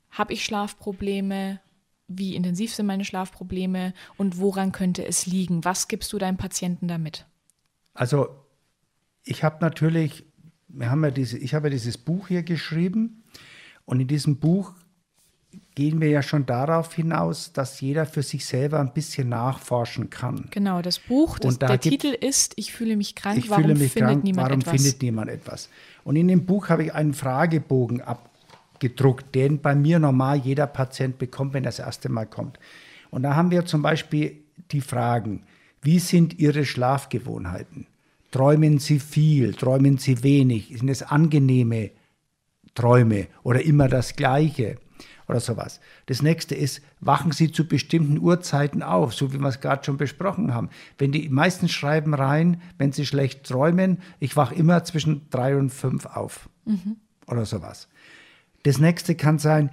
[0.10, 1.62] habe ich Schlafprobleme,
[2.18, 5.64] wie intensiv sind meine Schlafprobleme und woran könnte es liegen?
[5.66, 7.26] Was gibst du deinem Patienten damit?
[7.94, 8.30] Also
[9.24, 10.26] ich habe natürlich,
[10.68, 13.24] wir haben ja diese, ich habe ja dieses Buch hier geschrieben
[13.86, 14.74] und in diesem Buch
[15.76, 20.48] gehen wir ja schon darauf hinaus, dass jeder für sich selber ein bisschen nachforschen kann.
[20.52, 23.92] Genau, das Buch, das, da der Titel ist Ich fühle mich krank, ich warum mich
[23.92, 24.82] findet krank, niemand warum etwas?
[24.82, 25.70] findet niemand etwas?
[26.04, 28.31] Und in dem Buch habe ich einen Fragebogen ab,
[28.82, 32.60] gedruckt, den bei mir normal jeder Patient bekommt, wenn er das erste Mal kommt.
[33.10, 35.44] Und da haben wir zum Beispiel die Fragen,
[35.82, 37.88] wie sind Ihre Schlafgewohnheiten?
[38.32, 39.54] Träumen Sie viel?
[39.54, 40.74] Träumen Sie wenig?
[40.78, 41.92] Sind es angenehme
[42.76, 44.78] Träume oder immer das Gleiche?
[45.28, 45.80] Oder sowas.
[46.08, 49.96] Das nächste ist, wachen Sie zu bestimmten Uhrzeiten auf, so wie wir es gerade schon
[49.96, 50.70] besprochen haben.
[50.98, 55.70] Wenn die meisten schreiben rein, wenn sie schlecht träumen, ich wache immer zwischen drei und
[55.70, 56.50] fünf auf.
[56.66, 56.98] Mhm.
[57.28, 57.88] Oder sowas.
[58.64, 59.72] Das nächste kann sein,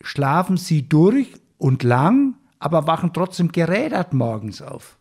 [0.00, 4.96] schlafen Sie durch und lang, aber wachen trotzdem gerädert morgens auf.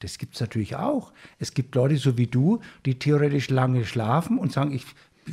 [0.00, 1.12] Das gibt es natürlich auch.
[1.38, 4.84] Es gibt Leute so wie du, die theoretisch lange schlafen und sagen, ich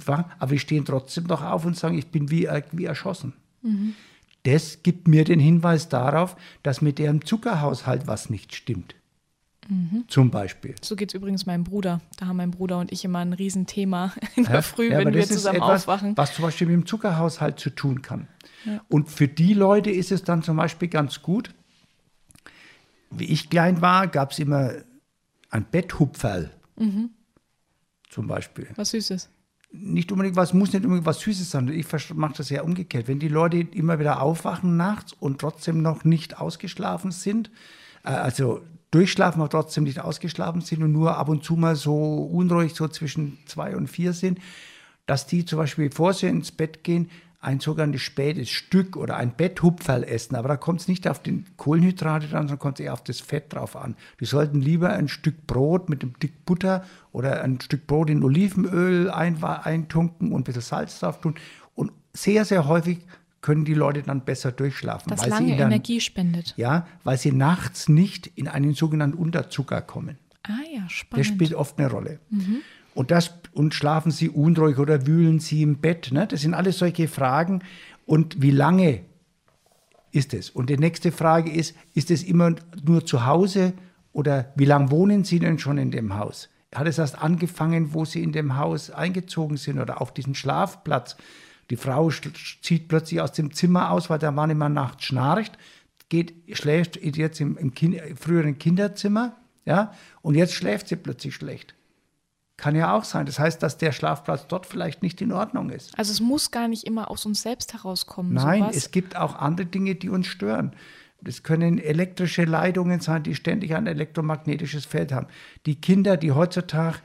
[0.08, 3.34] aber wir stehen trotzdem noch auf und sagen, ich bin wie, wie erschossen.
[3.62, 3.96] Mhm.
[4.44, 8.96] Das gibt mir den Hinweis darauf, dass mit deren Zuckerhaushalt was nicht stimmt.
[9.72, 10.04] Mhm.
[10.10, 10.76] Zum Beispiel.
[10.82, 12.02] So geht es übrigens meinem Bruder.
[12.18, 15.14] Da haben mein Bruder und ich immer ein Riesenthema in der ja, Früh, ja, wenn
[15.14, 16.18] wir zusammen etwas, aufwachen.
[16.18, 18.28] Was zum Beispiel mit dem Zuckerhaushalt zu tun kann.
[18.66, 18.82] Ja.
[18.90, 21.54] Und für die Leute ist es dann zum Beispiel ganz gut.
[23.12, 24.74] Wie ich klein war, gab es immer
[25.50, 26.52] ein Betthupferl.
[26.76, 27.12] Mhm.
[28.10, 28.68] Zum Beispiel.
[28.76, 29.30] Was Süßes
[29.74, 31.70] nicht unbedingt was, muss nicht unbedingt was Süßes sein.
[31.70, 33.08] Ich mache das ja umgekehrt.
[33.08, 37.50] Wenn die Leute immer wieder aufwachen nachts und trotzdem noch nicht ausgeschlafen sind,
[38.04, 42.24] äh, also durchschlafen, aber trotzdem nicht ausgeschlafen sind und nur ab und zu mal so
[42.24, 44.40] unruhig so zwischen zwei und vier sind,
[45.06, 47.10] dass die zum Beispiel, bevor sie ins Bett gehen,
[47.42, 50.36] ein sogenanntes spätes Stück oder ein Betthupferl essen.
[50.36, 53.20] Aber da kommt es nicht auf den Kohlenhydrate dran, sondern kommt es eher auf das
[53.20, 53.96] Fett drauf an.
[54.20, 58.24] Die sollten lieber ein Stück Brot mit einem Dick Butter oder ein Stück Brot in
[58.24, 61.34] Olivenöl eintunken und ein bisschen Salz drauf tun.
[61.74, 63.00] Und sehr, sehr häufig
[63.42, 65.10] können die Leute dann besser durchschlafen.
[65.10, 66.54] Das weil lange dann, Energie spendet.
[66.58, 70.18] Ja, weil sie nachts nicht in einen sogenannten Unterzucker kommen.
[70.44, 71.26] Ah ja, spannend.
[71.26, 72.20] Das spielt oft eine Rolle.
[72.30, 72.58] Mhm.
[72.94, 76.10] Und, das, und schlafen Sie unruhig oder wühlen Sie im Bett?
[76.12, 76.28] Ne?
[76.28, 77.64] Das sind alles solche Fragen.
[78.06, 79.02] Und wie lange
[80.12, 80.50] ist es?
[80.50, 83.74] Und die nächste Frage ist, ist es immer nur zu Hause
[84.14, 86.50] oder wie lange wohnen Sie denn schon in dem Haus?
[86.76, 91.18] Hat es erst angefangen, wo Sie in dem Haus eingezogen sind oder auf diesen Schlafplatz?
[91.72, 95.58] Die Frau zieht plötzlich aus dem Zimmer aus, weil der Mann immer nachts schnarcht,
[96.10, 101.74] geht, schläft jetzt im, im kind, früheren Kinderzimmer, ja, und jetzt schläft sie plötzlich schlecht.
[102.58, 103.26] Kann ja auch sein.
[103.26, 105.98] Das heißt, dass der Schlafplatz dort vielleicht nicht in Ordnung ist.
[105.98, 108.34] Also es muss gar nicht immer aus uns selbst herauskommen.
[108.34, 108.76] Nein, sowas.
[108.76, 110.76] es gibt auch andere Dinge, die uns stören.
[111.22, 115.28] Das können elektrische Leitungen sein, die ständig ein elektromagnetisches Feld haben.
[115.66, 116.98] Die Kinder, die heutzutage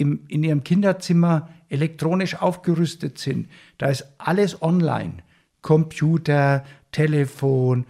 [0.00, 5.18] im, in ihrem Kinderzimmer elektronisch aufgerüstet sind, da ist alles online.
[5.62, 7.84] Computer, Telefon,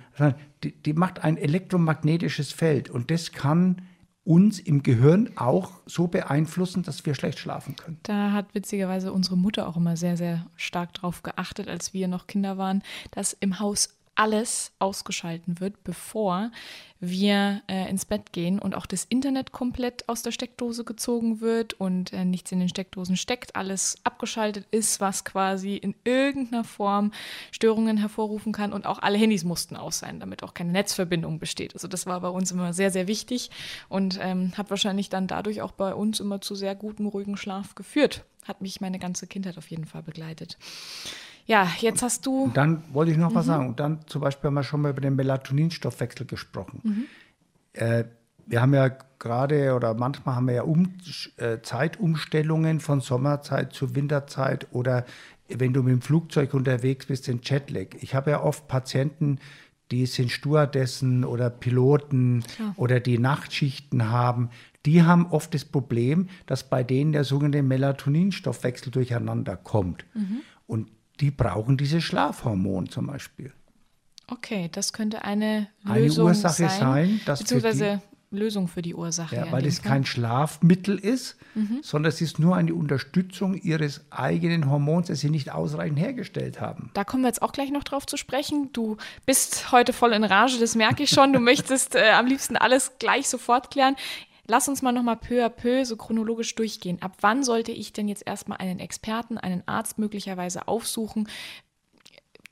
[0.64, 3.83] die, die macht ein elektromagnetisches Feld und das kann
[4.25, 7.99] uns im Gehirn auch so beeinflussen, dass wir schlecht schlafen können.
[8.03, 12.27] Da hat witzigerweise unsere Mutter auch immer sehr, sehr stark darauf geachtet, als wir noch
[12.27, 16.51] Kinder waren, dass im Haus alles ausgeschalten wird, bevor
[16.99, 21.73] wir äh, ins Bett gehen und auch das Internet komplett aus der Steckdose gezogen wird
[21.75, 27.12] und äh, nichts in den Steckdosen steckt, alles abgeschaltet ist, was quasi in irgendeiner Form
[27.51, 31.73] Störungen hervorrufen kann und auch alle Handys mussten aus sein, damit auch keine Netzverbindung besteht.
[31.75, 33.51] Also das war bei uns immer sehr, sehr wichtig
[33.88, 37.75] und ähm, hat wahrscheinlich dann dadurch auch bei uns immer zu sehr gutem, ruhigen Schlaf
[37.75, 38.25] geführt.
[38.46, 40.59] Hat mich meine ganze Kindheit auf jeden Fall begleitet.
[41.51, 42.45] Ja, jetzt hast du.
[42.45, 43.35] Und dann wollte ich noch mhm.
[43.35, 43.69] was sagen.
[43.71, 46.81] Und dann zum Beispiel haben wir schon mal über den Melatoninstoffwechsel gesprochen.
[46.85, 47.05] Mhm.
[47.73, 48.05] Äh,
[48.47, 50.95] wir haben ja gerade oder manchmal haben wir ja um,
[51.39, 55.05] äh, Zeitumstellungen von Sommerzeit zu Winterzeit oder
[55.49, 57.97] wenn du mit dem Flugzeug unterwegs bist, den Jetlag.
[58.01, 59.41] Ich habe ja oft Patienten,
[59.91, 62.75] die sind Stewardessen oder Piloten ja.
[62.77, 64.51] oder die Nachtschichten haben.
[64.87, 70.05] Die haben oft das Problem, dass bei denen der sogenannte Melatoninstoffwechsel durcheinander kommt.
[70.15, 70.43] Mhm.
[70.69, 70.87] Und
[71.20, 73.52] die brauchen dieses Schlafhormon zum Beispiel.
[74.26, 78.94] Okay, das könnte eine Lösung eine Ursache sein, sein dass beziehungsweise die, Lösung für die
[78.94, 79.35] Ursache.
[79.35, 81.80] Ja, weil es kein Schlafmittel ist, mhm.
[81.83, 86.90] sondern es ist nur eine Unterstützung ihres eigenen Hormons, das sie nicht ausreichend hergestellt haben.
[86.94, 88.70] Da kommen wir jetzt auch gleich noch drauf zu sprechen.
[88.72, 91.33] Du bist heute voll in Rage, das merke ich schon.
[91.33, 93.96] Du möchtest äh, am liebsten alles gleich sofort klären.
[94.51, 97.01] Lass uns mal nochmal peu à peu so chronologisch durchgehen.
[97.01, 101.29] Ab wann sollte ich denn jetzt erstmal einen Experten, einen Arzt möglicherweise aufsuchen?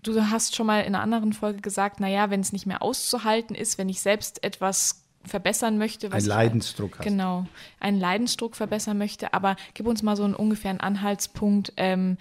[0.04, 3.56] Du hast schon mal in einer anderen Folge gesagt, naja, wenn es nicht mehr auszuhalten
[3.56, 6.12] ist, wenn ich selbst etwas verbessern möchte.
[6.12, 6.98] ein Leidensdruck.
[7.00, 7.46] Ich, genau,
[7.80, 9.34] einen Leidensdruck verbessern möchte.
[9.34, 12.16] Aber gib uns mal so einen ungefähren Anhaltspunkt, ähm,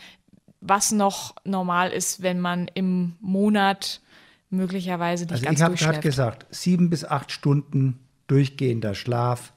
[0.60, 4.02] was noch normal ist, wenn man im Monat
[4.50, 9.54] möglicherweise nicht also ganz Ich habe gerade gesagt, sieben bis acht Stunden durchgehender Schlaf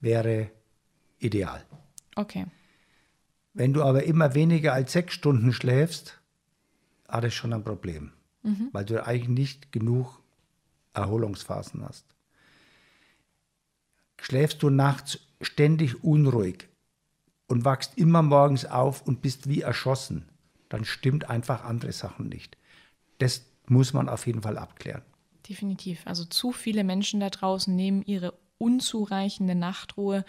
[0.00, 0.50] wäre
[1.18, 1.64] ideal.
[2.16, 2.46] Okay.
[3.52, 6.20] Wenn du aber immer weniger als sechs Stunden schläfst,
[7.08, 8.68] hat es schon ein Problem, mhm.
[8.72, 10.22] weil du eigentlich nicht genug
[10.94, 12.06] Erholungsphasen hast.
[14.20, 16.68] Schläfst du nachts ständig unruhig
[17.46, 20.28] und wachst immer morgens auf und bist wie erschossen,
[20.68, 22.56] dann stimmt einfach andere Sachen nicht.
[23.18, 25.02] Das muss man auf jeden Fall abklären.
[25.48, 26.02] Definitiv.
[26.06, 30.24] Also zu viele Menschen da draußen nehmen ihre unzureichende Nachtruhe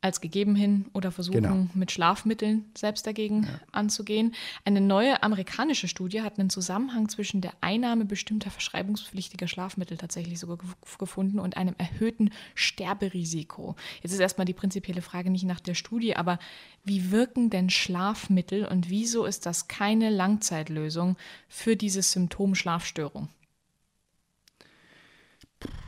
[0.00, 1.66] als gegeben hin oder versuchen Genau.
[1.72, 4.34] mit Schlafmitteln selbst dagegen anzugehen.
[4.66, 10.58] Eine neue amerikanische Studie hat einen Zusammenhang zwischen der Einnahme bestimmter verschreibungspflichtiger Schlafmittel tatsächlich sogar
[10.58, 13.76] gef- gefunden und einem erhöhten Sterberisiko.
[14.02, 16.38] Jetzt ist erstmal die prinzipielle Frage nicht nach der Studie, aber
[16.84, 21.16] wie wirken denn Schlafmittel und wieso ist das keine Langzeitlösung
[21.48, 23.28] für dieses Symptom Schlafstörung?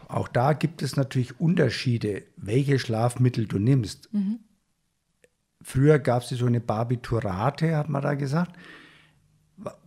[0.09, 4.09] Auch da gibt es natürlich Unterschiede, welche Schlafmittel du nimmst.
[5.61, 8.57] Früher gab es so eine Barbiturate, hat man da gesagt.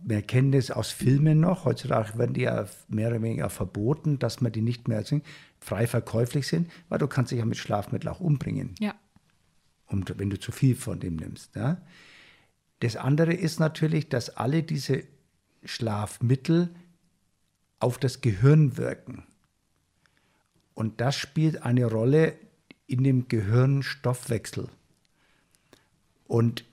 [0.02, 1.64] Wir kennen das aus Filmen noch.
[1.64, 5.04] Heutzutage werden die ja mehr oder weniger verboten, dass man die nicht mehr
[5.60, 8.94] frei verkäuflich sind, weil du kannst dich ja mit Schlafmittel auch umbringen Ja.
[9.86, 11.54] und wenn du zu viel von dem nimmst.
[11.54, 11.80] Ja?
[12.80, 15.04] Das andere ist natürlich, dass alle diese
[15.64, 16.74] Schlafmittel
[17.78, 19.24] auf das Gehirn wirken.
[20.80, 22.36] Und das spielt eine Rolle
[22.86, 24.70] in dem Gehirnstoffwechsel.
[26.26, 26.64] Und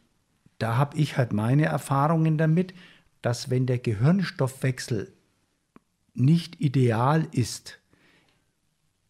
[0.60, 2.74] da habe ich halt meine Erfahrungen damit,
[3.22, 5.12] dass wenn der Gehirnstoffwechsel
[6.14, 7.80] nicht ideal ist,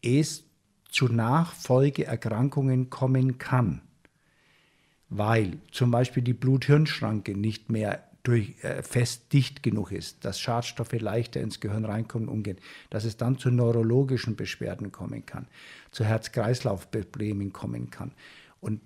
[0.02, 0.42] es
[0.90, 3.82] zu Nachfolgeerkrankungen kommen kann
[5.10, 10.92] weil zum Beispiel die Blut-Hirn-Schranke nicht mehr durch, äh, fest dicht genug ist, dass Schadstoffe
[10.92, 12.58] leichter ins Gehirn reinkommen und umgehen,
[12.90, 15.46] dass es dann zu neurologischen Beschwerden kommen kann,
[15.92, 18.12] zu Herz-Kreislauf-Problemen kommen kann.
[18.60, 18.82] Und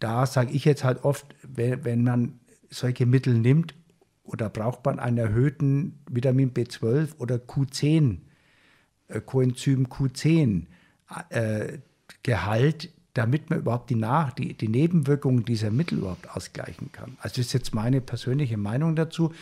[0.00, 3.76] da sage ich jetzt halt oft, wenn, wenn man solche Mittel nimmt
[4.24, 8.18] oder braucht man einen erhöhten Vitamin B12 oder Q10,
[9.06, 10.66] äh, Coenzym Q10
[11.28, 11.78] äh,
[12.24, 17.16] Gehalt, damit man überhaupt die, Nach die, die Nebenwirkungen dieser Mittel überhaupt ausgleichen kann.
[17.20, 19.32] Also das ist jetzt meine persönliche Meinung dazu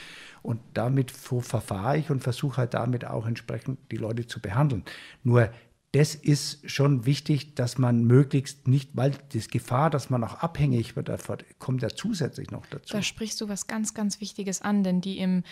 [0.43, 4.85] und damit verfahre ich und versuche halt damit auch entsprechend die Leute zu behandeln.
[5.23, 5.51] Nur
[5.93, 10.97] das ist schon wichtig, dass man möglichst nicht, weil das Gefahr, dass man auch abhängig
[10.97, 11.11] wird,
[11.59, 12.93] kommt ja zusätzlich noch dazu.
[12.93, 15.45] Da sprichst du was ganz, ganz Wichtiges an, denn die im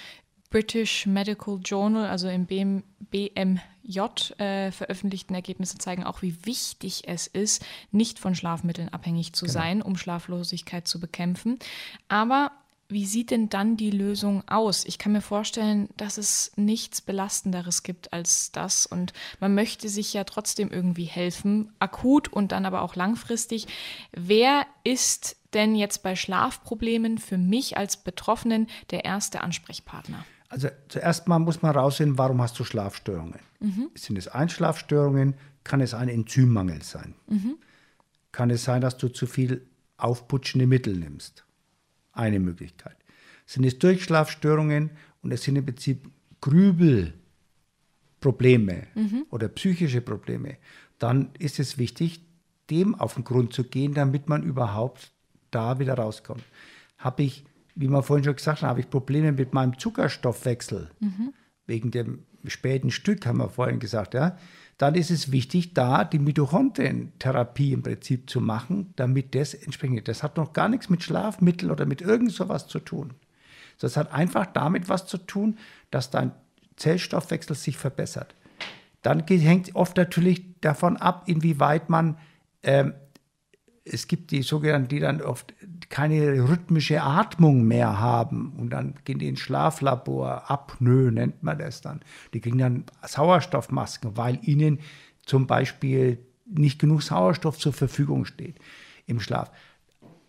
[0.51, 4.01] British Medical Journal, also im BM, BMJ,
[4.39, 9.83] äh, veröffentlichten Ergebnisse zeigen auch, wie wichtig es ist, nicht von Schlafmitteln abhängig zu sein,
[9.83, 11.59] um Schlaflosigkeit zu bekämpfen.
[12.09, 12.53] Aber
[12.89, 14.85] wie sieht denn dann die Lösung aus?
[14.85, 18.87] Ich kann mir vorstellen, dass es nichts Belastenderes gibt als das.
[18.87, 23.67] Und man möchte sich ja trotzdem irgendwie helfen, akut und dann aber auch langfristig.
[24.13, 30.25] Wer ist denn jetzt bei Schlafproblemen für mich als Betroffenen der erste Ansprechpartner?
[30.49, 33.41] Also zuerst mal muss man rausfinden, warum hast du Schlafstörungen?
[33.95, 35.35] Sind es Einschlafstörungen?
[35.65, 37.15] Kann es ein Enzymmangel sein?
[38.33, 41.45] Kann es sein, dass du zu viel aufputschende Mittel nimmst?
[42.13, 42.97] Eine Möglichkeit.
[43.47, 44.91] Sind es Durchschlafstörungen
[45.23, 46.09] und es sind im Prinzip
[46.41, 48.87] Grübelprobleme
[49.31, 50.57] oder psychische Probleme,
[50.99, 52.21] dann ist es wichtig,
[52.71, 55.11] dem auf den Grund zu gehen, damit man überhaupt
[55.51, 56.43] da wieder rauskommt.
[56.99, 57.45] Habe ich,
[57.77, 60.91] wie wir vorhin schon gesagt haben, habe ich Probleme mit meinem Zuckerstoffwechsel,
[61.67, 64.37] wegen dem späten Stück, haben wir vorhin gesagt, ja,
[64.79, 70.07] dann ist es wichtig, da die Mitochondrientherapie im Prinzip zu machen, damit das entsprechend.
[70.09, 73.15] Das hat noch gar nichts mit Schlafmittel oder mit irgend sowas zu tun.
[73.79, 75.59] Das hat einfach damit was zu tun,
[75.91, 76.33] dass dein
[76.77, 78.35] Zellstoffwechsel sich verbessert.
[79.03, 82.19] Dann hängt oft natürlich davon ab, inwieweit man
[82.63, 82.95] ähm,
[83.89, 85.55] es gibt die sogenannten, die dann oft
[85.89, 91.81] keine rhythmische Atmung mehr haben und dann gehen die ins Schlaflabor, Apnoe nennt man das
[91.83, 92.01] dann.
[92.35, 94.81] Die kriegen dann Sauerstoffmasken, weil ihnen
[95.25, 98.57] zum Beispiel nicht genug Sauerstoff zur Verfügung steht
[99.07, 99.53] im Schlaf.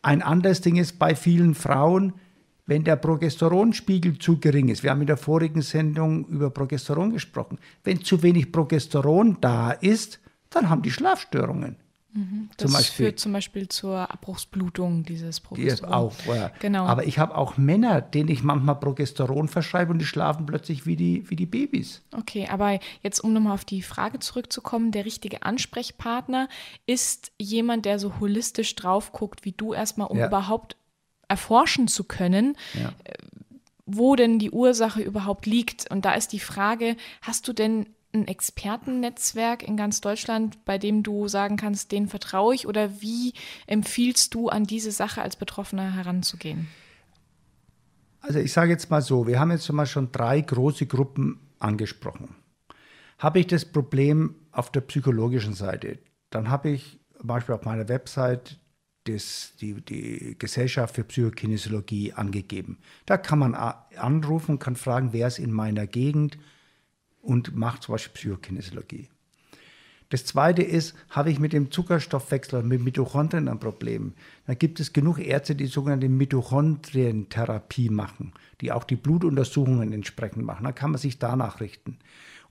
[0.04, 2.14] Ein anderes Ding ist bei vielen Frauen,
[2.68, 4.84] wenn der Progesteronspiegel zu gering ist.
[4.84, 7.58] Wir haben in der vorigen Sendung über Progesteron gesprochen.
[7.84, 11.78] Wenn zu wenig Progesteron da ist, dann haben die Schlafstörungen.
[12.14, 13.06] Das Zum Beispiel.
[13.06, 15.94] führt zum Beispiel zur Abbruchsblutung dieses Die ist Progesteron.
[15.94, 16.52] auch, ja.
[16.60, 16.86] Genau.
[16.86, 20.96] Aber ich habe auch Männer, denen ich manchmal Progesteron verschreibe und die schlafen plötzlich wie
[20.96, 22.02] die, wie die Babys.
[22.16, 26.48] Okay, aber jetzt, um nochmal auf die Frage zurückzukommen, der richtige Ansprechpartner
[26.88, 30.28] ist jemand, der so holistisch drauf guckt wie du erstmal, um Ja.
[30.28, 30.76] überhaupt
[31.28, 32.94] erforschen zu können, Ja.
[33.86, 35.92] wo denn die Ursache überhaupt liegt.
[35.92, 37.86] Und da ist die Frage, hast du denn
[38.18, 43.34] ein Expertennetzwerk in ganz Deutschland, bei dem du sagen kannst, denen vertraue ich oder wie
[43.68, 46.68] empfiehlst du an diese Sache als Betroffener heranzugehen?
[48.22, 52.36] Also ich sage jetzt mal so, wir haben jetzt mal schon drei große Gruppen angesprochen.
[53.20, 56.00] Habe ich das Problem auf der psychologischen Seite,
[56.30, 58.60] dann habe ich zum Beispiel auf meiner Website
[59.06, 62.80] das, die, die Gesellschaft für Psychokinesiologie angegeben.
[63.06, 66.38] Da kann man anrufen, kann fragen, wer ist in meiner Gegend
[67.28, 69.10] und macht zum Beispiel Psychokinesiologie.
[70.10, 74.14] Das zweite ist, habe ich mit dem Zuckerstoffwechsel, mit Mitochondrien ein Problem.
[74.46, 80.64] Da gibt es genug Ärzte, die sogenannte Mitochondrientherapie machen, die auch die Blutuntersuchungen entsprechend machen.
[80.64, 81.98] Da kann man sich danach richten.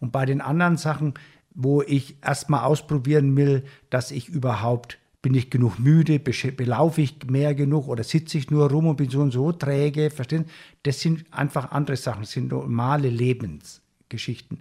[0.00, 1.14] Und bei den anderen Sachen,
[1.54, 7.54] wo ich erstmal ausprobieren will, dass ich überhaupt bin ich genug müde, belaufe ich mehr
[7.54, 10.44] genug oder sitze ich nur rum und bin so und so träge, verstehen?
[10.82, 13.08] Das sind einfach andere Sachen, das sind normale
[14.06, 14.60] Lebensgeschichten.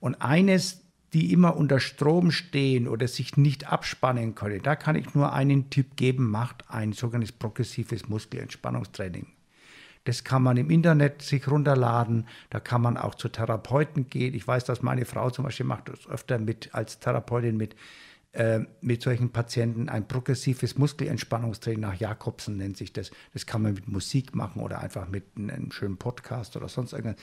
[0.00, 5.14] Und eines, die immer unter Strom stehen oder sich nicht abspannen können, da kann ich
[5.14, 9.26] nur einen Tipp geben, macht ein sogenanntes progressives Muskelentspannungstraining.
[10.04, 14.34] Das kann man im Internet sich runterladen, da kann man auch zu Therapeuten gehen.
[14.34, 17.76] Ich weiß, dass meine Frau zum Beispiel macht das öfter mit als Therapeutin mit
[18.32, 23.10] äh, mit solchen Patienten ein progressives Muskelentspannungstraining nach Jakobsen nennt sich das.
[23.34, 27.20] Das kann man mit Musik machen oder einfach mit einem schönen Podcast oder sonst irgendwas.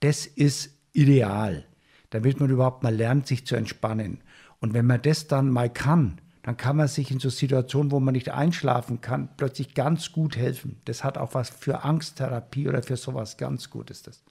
[0.00, 1.64] Das ist ideal,
[2.10, 4.22] damit man überhaupt mal lernt, sich zu entspannen.
[4.60, 8.00] Und wenn man das dann mal kann, dann kann man sich in so Situationen, wo
[8.00, 10.76] man nicht einschlafen kann, plötzlich ganz gut helfen.
[10.84, 14.02] Das hat auch was für Angsttherapie oder für sowas ganz Gutes.
[14.02, 14.22] Das.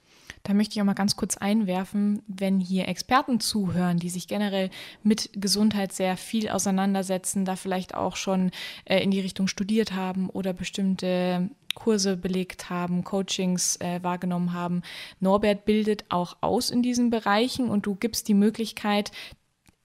[0.43, 4.69] Da möchte ich auch mal ganz kurz einwerfen, wenn hier Experten zuhören, die sich generell
[5.02, 8.52] mit Gesundheit sehr viel auseinandersetzen, da vielleicht auch schon
[8.86, 14.82] äh, in die Richtung studiert haben oder bestimmte Kurse belegt haben, Coachings äh, wahrgenommen haben.
[15.20, 19.12] Norbert bildet auch aus in diesen Bereichen und du gibst die Möglichkeit,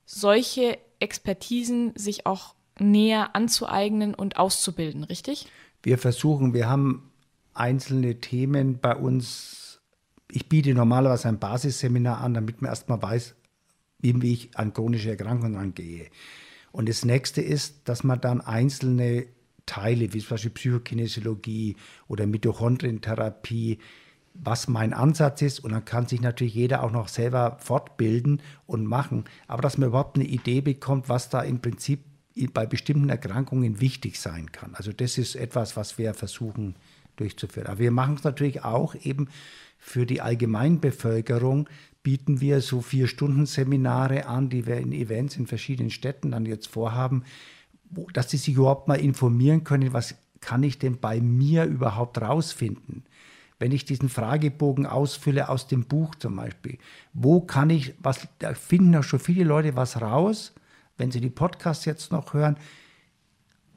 [0.04, 5.46] solche Expertisen sich auch näher anzueignen und auszubilden, richtig?
[5.82, 7.10] Wir versuchen, wir haben
[7.54, 9.68] einzelne Themen bei uns
[10.30, 13.34] ich biete normalerweise ein Basisseminar an, damit man erstmal weiß,
[14.00, 16.08] wie ich an chronische Erkrankungen angehe.
[16.70, 19.26] Und das nächste ist, dass man dann einzelne
[19.68, 21.76] Teile, wie zum Beispiel Psychokinesiologie
[22.08, 23.78] oder Mitochondrientherapie,
[24.34, 25.60] was mein Ansatz ist.
[25.60, 29.24] Und dann kann sich natürlich jeder auch noch selber fortbilden und machen.
[29.46, 32.00] Aber dass man überhaupt eine Idee bekommt, was da im Prinzip
[32.52, 34.74] bei bestimmten Erkrankungen wichtig sein kann.
[34.74, 36.76] Also das ist etwas, was wir versuchen
[37.16, 37.66] durchzuführen.
[37.66, 39.28] Aber wir machen es natürlich auch eben
[39.78, 41.68] für die Allgemeinbevölkerung
[42.02, 46.46] bieten wir so vier Stunden Seminare an, die wir in Events in verschiedenen Städten dann
[46.46, 47.24] jetzt vorhaben,
[48.12, 53.04] dass sie sich überhaupt mal informieren können, was kann ich denn bei mir überhaupt rausfinden?
[53.58, 56.78] Wenn ich diesen Fragebogen ausfülle aus dem Buch zum Beispiel,
[57.12, 60.54] wo kann ich, was, da finden ja schon viele Leute was raus,
[60.96, 62.56] wenn sie die Podcasts jetzt noch hören,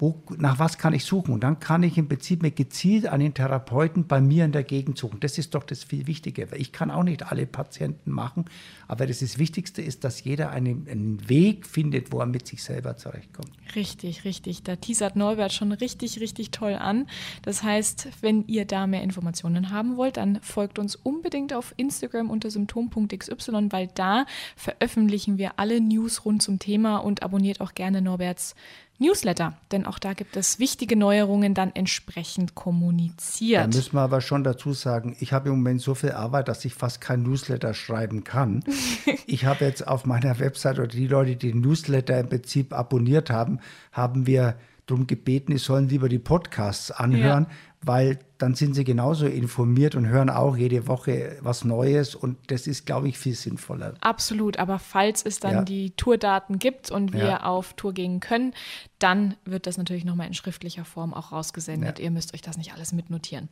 [0.01, 1.31] wo, nach was kann ich suchen?
[1.31, 4.97] Und dann kann ich im Prinzip mir gezielt einen Therapeuten bei mir in der Gegend
[4.97, 5.19] suchen.
[5.19, 6.47] Das ist doch das viel Wichtige.
[6.55, 8.45] Ich kann auch nicht alle Patienten machen,
[8.87, 12.63] aber das, das Wichtigste ist, dass jeder einen, einen Weg findet, wo er mit sich
[12.63, 13.51] selber zurechtkommt.
[13.75, 14.63] Richtig, richtig.
[14.63, 17.07] Da teasert Norbert schon richtig, richtig toll an.
[17.43, 22.31] Das heißt, wenn ihr da mehr Informationen haben wollt, dann folgt uns unbedingt auf Instagram
[22.31, 23.31] unter symptom.xy,
[23.69, 28.55] weil da veröffentlichen wir alle News rund zum Thema und abonniert auch gerne Norberts
[29.01, 33.63] Newsletter, denn auch da gibt es wichtige Neuerungen dann entsprechend kommuniziert.
[33.63, 36.63] Da müssen wir aber schon dazu sagen, ich habe im Moment so viel Arbeit, dass
[36.63, 38.63] ich fast kein Newsletter schreiben kann.
[39.25, 43.29] ich habe jetzt auf meiner Website oder die Leute, die den Newsletter im Prinzip abonniert
[43.29, 43.59] haben,
[43.91, 48.83] haben wir darum gebeten, sie sollen lieber die Podcasts anhören, ja weil dann sind sie
[48.83, 53.33] genauso informiert und hören auch jede Woche was Neues und das ist, glaube ich, viel
[53.33, 53.95] sinnvoller.
[54.01, 55.61] Absolut, aber falls es dann ja.
[55.63, 57.43] die Tourdaten gibt und wir ja.
[57.43, 58.53] auf Tour gehen können,
[58.99, 61.99] dann wird das natürlich nochmal in schriftlicher Form auch rausgesendet.
[61.99, 62.05] Ja.
[62.05, 63.49] Ihr müsst euch das nicht alles mitnotieren.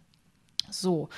[0.69, 1.09] So.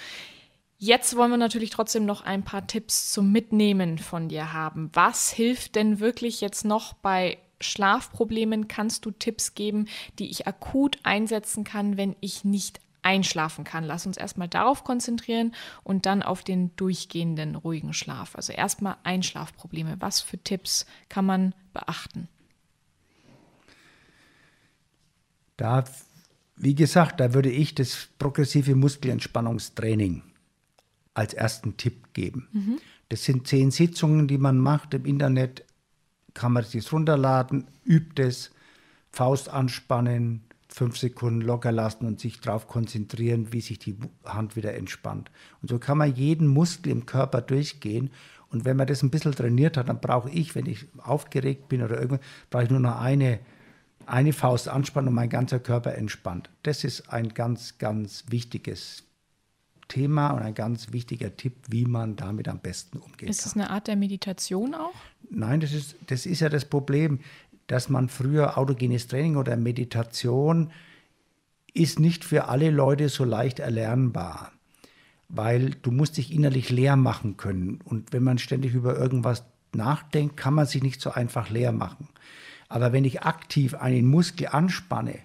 [0.77, 4.89] Jetzt wollen wir natürlich trotzdem noch ein paar Tipps zum Mitnehmen von dir haben.
[4.93, 8.67] Was hilft denn wirklich jetzt noch bei Schlafproblemen?
[8.67, 13.83] Kannst du Tipps geben, die ich akut einsetzen kann, wenn ich nicht einschlafen kann.
[13.83, 18.35] Lass uns erstmal darauf konzentrieren und dann auf den durchgehenden ruhigen Schlaf.
[18.35, 19.97] Also erstmal Einschlafprobleme.
[19.99, 22.27] Was für Tipps kann man beachten?
[25.57, 25.83] Da,
[26.55, 30.23] wie gesagt, da würde ich das progressive Muskelentspannungstraining
[31.13, 32.47] als ersten Tipp geben.
[32.51, 32.79] Mhm.
[33.09, 35.65] Das sind zehn Sitzungen, die man macht im Internet.
[36.33, 38.51] Kann man sich runterladen, übt es,
[39.11, 44.73] Faust anspannen, fünf Sekunden locker lassen und sich darauf konzentrieren, wie sich die Hand wieder
[44.73, 45.29] entspannt.
[45.61, 48.09] Und so kann man jeden Muskel im Körper durchgehen.
[48.49, 51.83] Und wenn man das ein bisschen trainiert hat, dann brauche ich, wenn ich aufgeregt bin
[51.83, 53.39] oder irgendwas, brauche ich nur noch eine,
[54.05, 56.49] eine Faust anspannen und mein ganzer Körper entspannt.
[56.63, 59.03] Das ist ein ganz, ganz wichtiges
[59.89, 63.29] Thema und ein ganz wichtiger Tipp, wie man damit am besten umgeht.
[63.29, 64.93] Ist es eine Art der Meditation auch?
[65.29, 67.19] Nein, das ist, das ist ja das Problem
[67.71, 70.73] dass man früher autogenes Training oder Meditation
[71.73, 74.51] ist nicht für alle Leute so leicht erlernbar,
[75.29, 77.79] weil du musst dich innerlich leer machen können.
[77.85, 82.09] Und wenn man ständig über irgendwas nachdenkt, kann man sich nicht so einfach leer machen.
[82.67, 85.19] Aber wenn ich aktiv einen Muskel anspanne,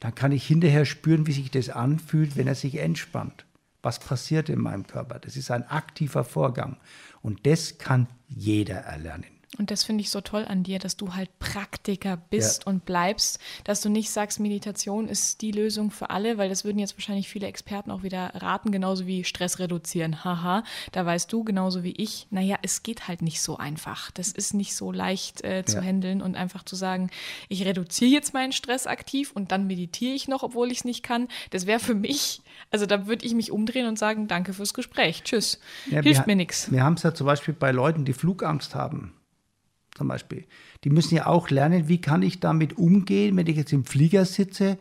[0.00, 3.46] dann kann ich hinterher spüren, wie sich das anfühlt, wenn er sich entspannt.
[3.80, 5.18] Was passiert in meinem Körper?
[5.18, 6.76] Das ist ein aktiver Vorgang.
[7.22, 9.33] Und das kann jeder erlernen.
[9.58, 12.70] Und das finde ich so toll an dir, dass du halt Praktiker bist ja.
[12.70, 16.78] und bleibst, dass du nicht sagst, Meditation ist die Lösung für alle, weil das würden
[16.78, 20.24] jetzt wahrscheinlich viele Experten auch wieder raten, genauso wie Stress reduzieren.
[20.24, 24.10] Haha, da weißt du genauso wie ich, naja, es geht halt nicht so einfach.
[24.12, 25.82] Das ist nicht so leicht äh, zu ja.
[25.82, 27.10] handeln und einfach zu sagen,
[27.48, 31.02] ich reduziere jetzt meinen Stress aktiv und dann meditiere ich noch, obwohl ich es nicht
[31.02, 31.28] kann.
[31.50, 35.22] Das wäre für mich, also da würde ich mich umdrehen und sagen, danke fürs Gespräch,
[35.22, 36.70] tschüss, ja, hilft mir nichts.
[36.70, 39.14] Wir haben es ja zum Beispiel bei Leuten, die Flugangst haben
[39.94, 40.44] zum Beispiel.
[40.84, 44.24] Die müssen ja auch lernen, wie kann ich damit umgehen, wenn ich jetzt im Flieger
[44.24, 44.78] sitze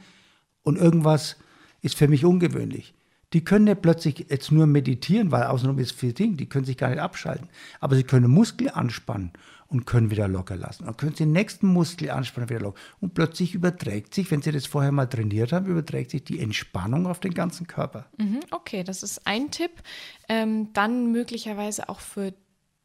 [0.64, 1.38] und irgendwas
[1.82, 2.94] ist für mich ungewöhnlich.
[3.34, 6.78] Die können ja plötzlich jetzt nur meditieren, weil außenrum ist viel Ding, die können sich
[6.78, 7.50] gar nicht abschalten.
[7.80, 9.32] Aber sie können Muskel anspannen
[9.68, 10.86] und können wieder locker lassen.
[10.86, 12.80] Dann können sie den nächsten Muskel anspannen, wieder locker.
[13.02, 17.08] Und plötzlich überträgt sich, wenn sie das vorher mal trainiert haben, überträgt sich die Entspannung
[17.08, 18.06] auf den ganzen Körper.
[18.18, 19.72] Mhm, okay, das ist ein Tipp.
[20.30, 22.36] Ähm, dann möglicherweise auch für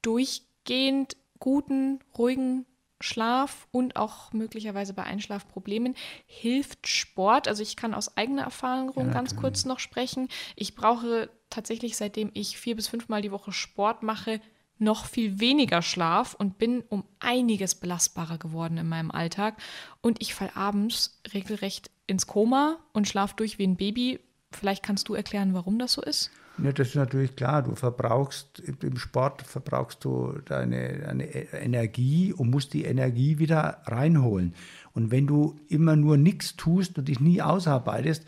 [0.01, 2.67] durchgehend guten, ruhigen
[3.01, 5.95] Schlaf und auch möglicherweise bei Einschlafproblemen
[6.27, 7.47] hilft Sport.
[7.47, 10.29] Also ich kann aus eigener Erfahrung ja, ganz kurz noch sprechen.
[10.57, 14.41] Ich brauche tatsächlich, seitdem ich vier bis fünfmal die Woche Sport mache,
[14.79, 19.57] noch viel weniger Schlaf und bin um einiges belastbarer geworden in meinem Alltag.
[20.01, 24.21] Und ich falle abends regelrecht ins Koma und schlafe durch wie ein Baby.
[24.53, 26.31] Vielleicht kannst du erklären, warum das so ist?
[26.63, 27.63] Ja, das ist natürlich klar.
[27.63, 34.55] Du verbrauchst im Sport verbrauchst du deine, deine Energie und musst die Energie wieder reinholen.
[34.93, 38.25] Und wenn du immer nur nichts tust und dich nie ausarbeitest,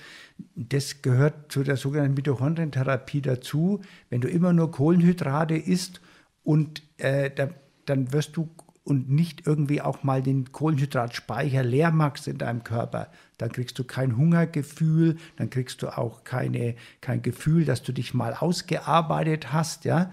[0.54, 3.80] das gehört zu der sogenannten Mitochondrientherapie dazu.
[4.08, 6.00] Wenn du immer nur Kohlenhydrate isst
[6.44, 7.48] und äh, da,
[7.86, 8.48] dann wirst du
[8.84, 13.08] und nicht irgendwie auch mal den Kohlenhydratspeicher leer machst in deinem Körper,
[13.40, 18.14] dann kriegst du kein Hungergefühl, dann kriegst du auch keine, kein Gefühl, dass du dich
[18.14, 20.10] mal ausgearbeitet hast, ja.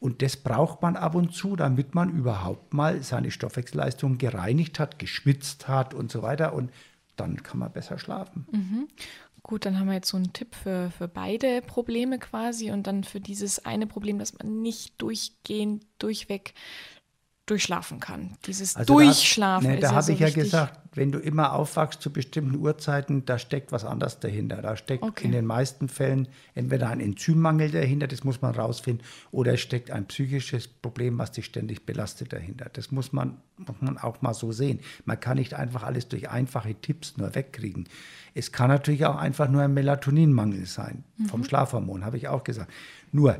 [0.00, 5.00] Und das braucht man ab und zu, damit man überhaupt mal seine Stoffwechselleistung gereinigt hat,
[5.00, 6.52] geschwitzt hat und so weiter.
[6.52, 6.70] Und
[7.16, 8.46] dann kann man besser schlafen.
[8.52, 8.88] Mhm.
[9.42, 13.02] Gut, dann haben wir jetzt so einen Tipp für, für beide Probleme quasi und dann
[13.02, 16.54] für dieses eine Problem, dass man nicht durchgehend, durchweg
[17.50, 18.36] durchschlafen kann.
[18.46, 19.68] Dieses also Durchschlafen.
[19.68, 23.24] Da, ne, da habe so ich ja gesagt, wenn du immer aufwachst zu bestimmten Uhrzeiten,
[23.24, 24.60] da steckt was anderes dahinter.
[24.60, 25.24] Da steckt okay.
[25.24, 29.90] in den meisten Fällen entweder ein Enzymmangel dahinter, das muss man rausfinden, oder es steckt
[29.90, 32.68] ein psychisches Problem, was dich ständig belastet dahinter.
[32.72, 34.80] Das muss man, muss man auch mal so sehen.
[35.04, 37.88] Man kann nicht einfach alles durch einfache Tipps nur wegkriegen.
[38.34, 41.26] Es kann natürlich auch einfach nur ein Melatoninmangel sein, mhm.
[41.26, 42.70] vom Schlafhormon, habe ich auch gesagt.
[43.12, 43.38] Nur,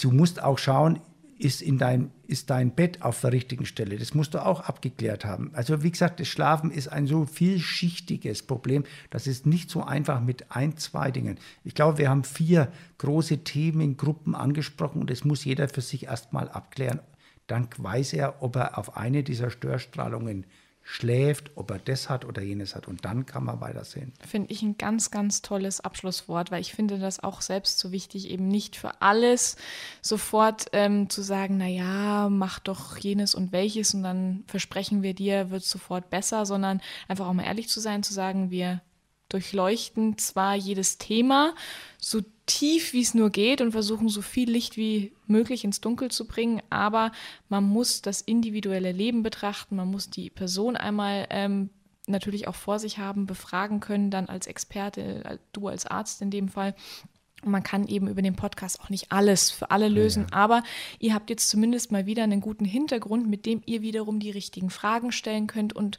[0.00, 1.00] du musst auch schauen,
[1.38, 3.96] ist, in dein, ist dein Bett auf der richtigen Stelle?
[3.96, 5.50] Das musst du auch abgeklärt haben.
[5.54, 8.84] Also wie gesagt, das Schlafen ist ein so vielschichtiges Problem.
[9.10, 11.38] Das ist nicht so einfach mit ein, zwei Dingen.
[11.64, 15.80] Ich glaube, wir haben vier große Themen in Gruppen angesprochen und das muss jeder für
[15.80, 17.00] sich erstmal abklären.
[17.46, 20.44] Dann weiß er, ob er auf eine dieser Störstrahlungen
[20.90, 22.88] schläft, ob er das hat oder jenes hat.
[22.88, 24.14] Und dann kann man weitersehen.
[24.26, 28.30] Finde ich ein ganz, ganz tolles Abschlusswort, weil ich finde das auch selbst so wichtig,
[28.30, 29.56] eben nicht für alles
[30.00, 35.50] sofort ähm, zu sagen, naja, mach doch jenes und welches und dann versprechen wir dir,
[35.50, 38.80] wird es sofort besser, sondern einfach auch mal ehrlich zu sein, zu sagen, wir
[39.28, 41.54] durchleuchten zwar jedes Thema
[41.98, 46.10] so tief wie es nur geht und versuchen so viel Licht wie möglich ins Dunkel
[46.10, 47.12] zu bringen, aber
[47.48, 51.70] man muss das individuelle Leben betrachten, man muss die Person einmal ähm,
[52.08, 56.30] natürlich auch vor sich haben, befragen können, dann als Experte, äh, du als Arzt in
[56.30, 56.74] dem Fall.
[57.44, 60.44] Und man kann eben über den Podcast auch nicht alles für alle lösen, ja, ja.
[60.44, 60.62] aber
[60.98, 64.70] ihr habt jetzt zumindest mal wieder einen guten Hintergrund, mit dem ihr wiederum die richtigen
[64.70, 65.98] Fragen stellen könnt und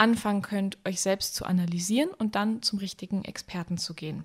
[0.00, 4.24] anfangen könnt, euch selbst zu analysieren und dann zum richtigen Experten zu gehen.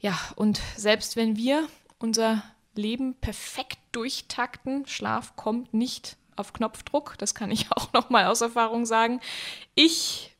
[0.00, 2.42] Ja, und selbst wenn wir unser
[2.74, 8.40] Leben perfekt durchtakten, Schlaf kommt nicht auf Knopfdruck, das kann ich auch noch mal aus
[8.40, 9.20] Erfahrung sagen.
[9.74, 10.32] Ich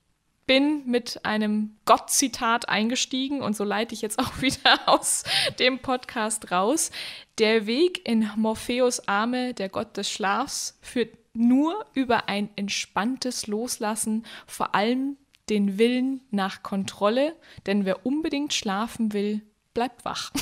[0.47, 5.25] bin mit einem Gott-Zitat eingestiegen und so leite ich jetzt auch wieder aus
[5.59, 6.91] dem Podcast raus.
[7.39, 14.25] Der Weg in Morpheus Arme, der Gott des Schlafs, führt nur über ein entspanntes Loslassen,
[14.47, 15.17] vor allem
[15.49, 17.35] den Willen nach Kontrolle,
[17.67, 19.43] denn wer unbedingt schlafen will,
[19.75, 20.33] bleibt wach.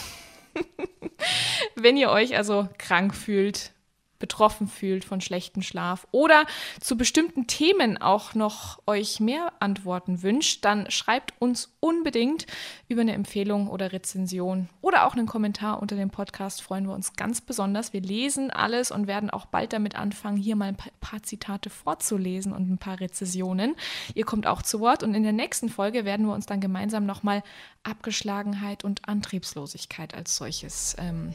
[1.75, 3.73] Wenn ihr euch also krank fühlt,
[4.21, 6.47] betroffen fühlt von schlechtem Schlaf oder
[6.79, 12.47] zu bestimmten Themen auch noch euch mehr Antworten wünscht, dann schreibt uns unbedingt
[12.89, 16.63] über eine Empfehlung oder Rezension oder auch einen Kommentar unter dem Podcast.
[16.63, 17.93] Freuen wir uns ganz besonders.
[17.93, 22.53] Wir lesen alles und werden auch bald damit anfangen, hier mal ein paar Zitate vorzulesen
[22.53, 23.75] und ein paar Rezessionen.
[24.15, 27.07] Ihr kommt auch zu Wort und in der nächsten Folge werden wir uns dann gemeinsam
[27.07, 27.43] nochmal
[27.83, 31.35] Abgeschlagenheit und Antriebslosigkeit als solches ähm,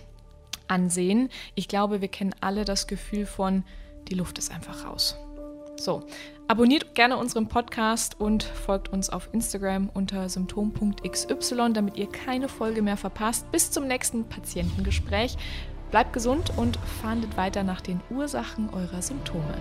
[0.68, 1.30] ansehen.
[1.56, 3.64] Ich glaube, wir kennen alle das Gefühl von,
[4.08, 5.18] die Luft ist einfach raus.
[5.78, 6.04] So,
[6.48, 12.82] abonniert gerne unseren Podcast und folgt uns auf Instagram unter symptom.xy, damit ihr keine Folge
[12.82, 13.52] mehr verpasst.
[13.52, 15.38] Bis zum nächsten Patientengespräch.
[15.92, 19.54] Bleibt gesund und fahndet weiter nach den Ursachen eurer Symptome.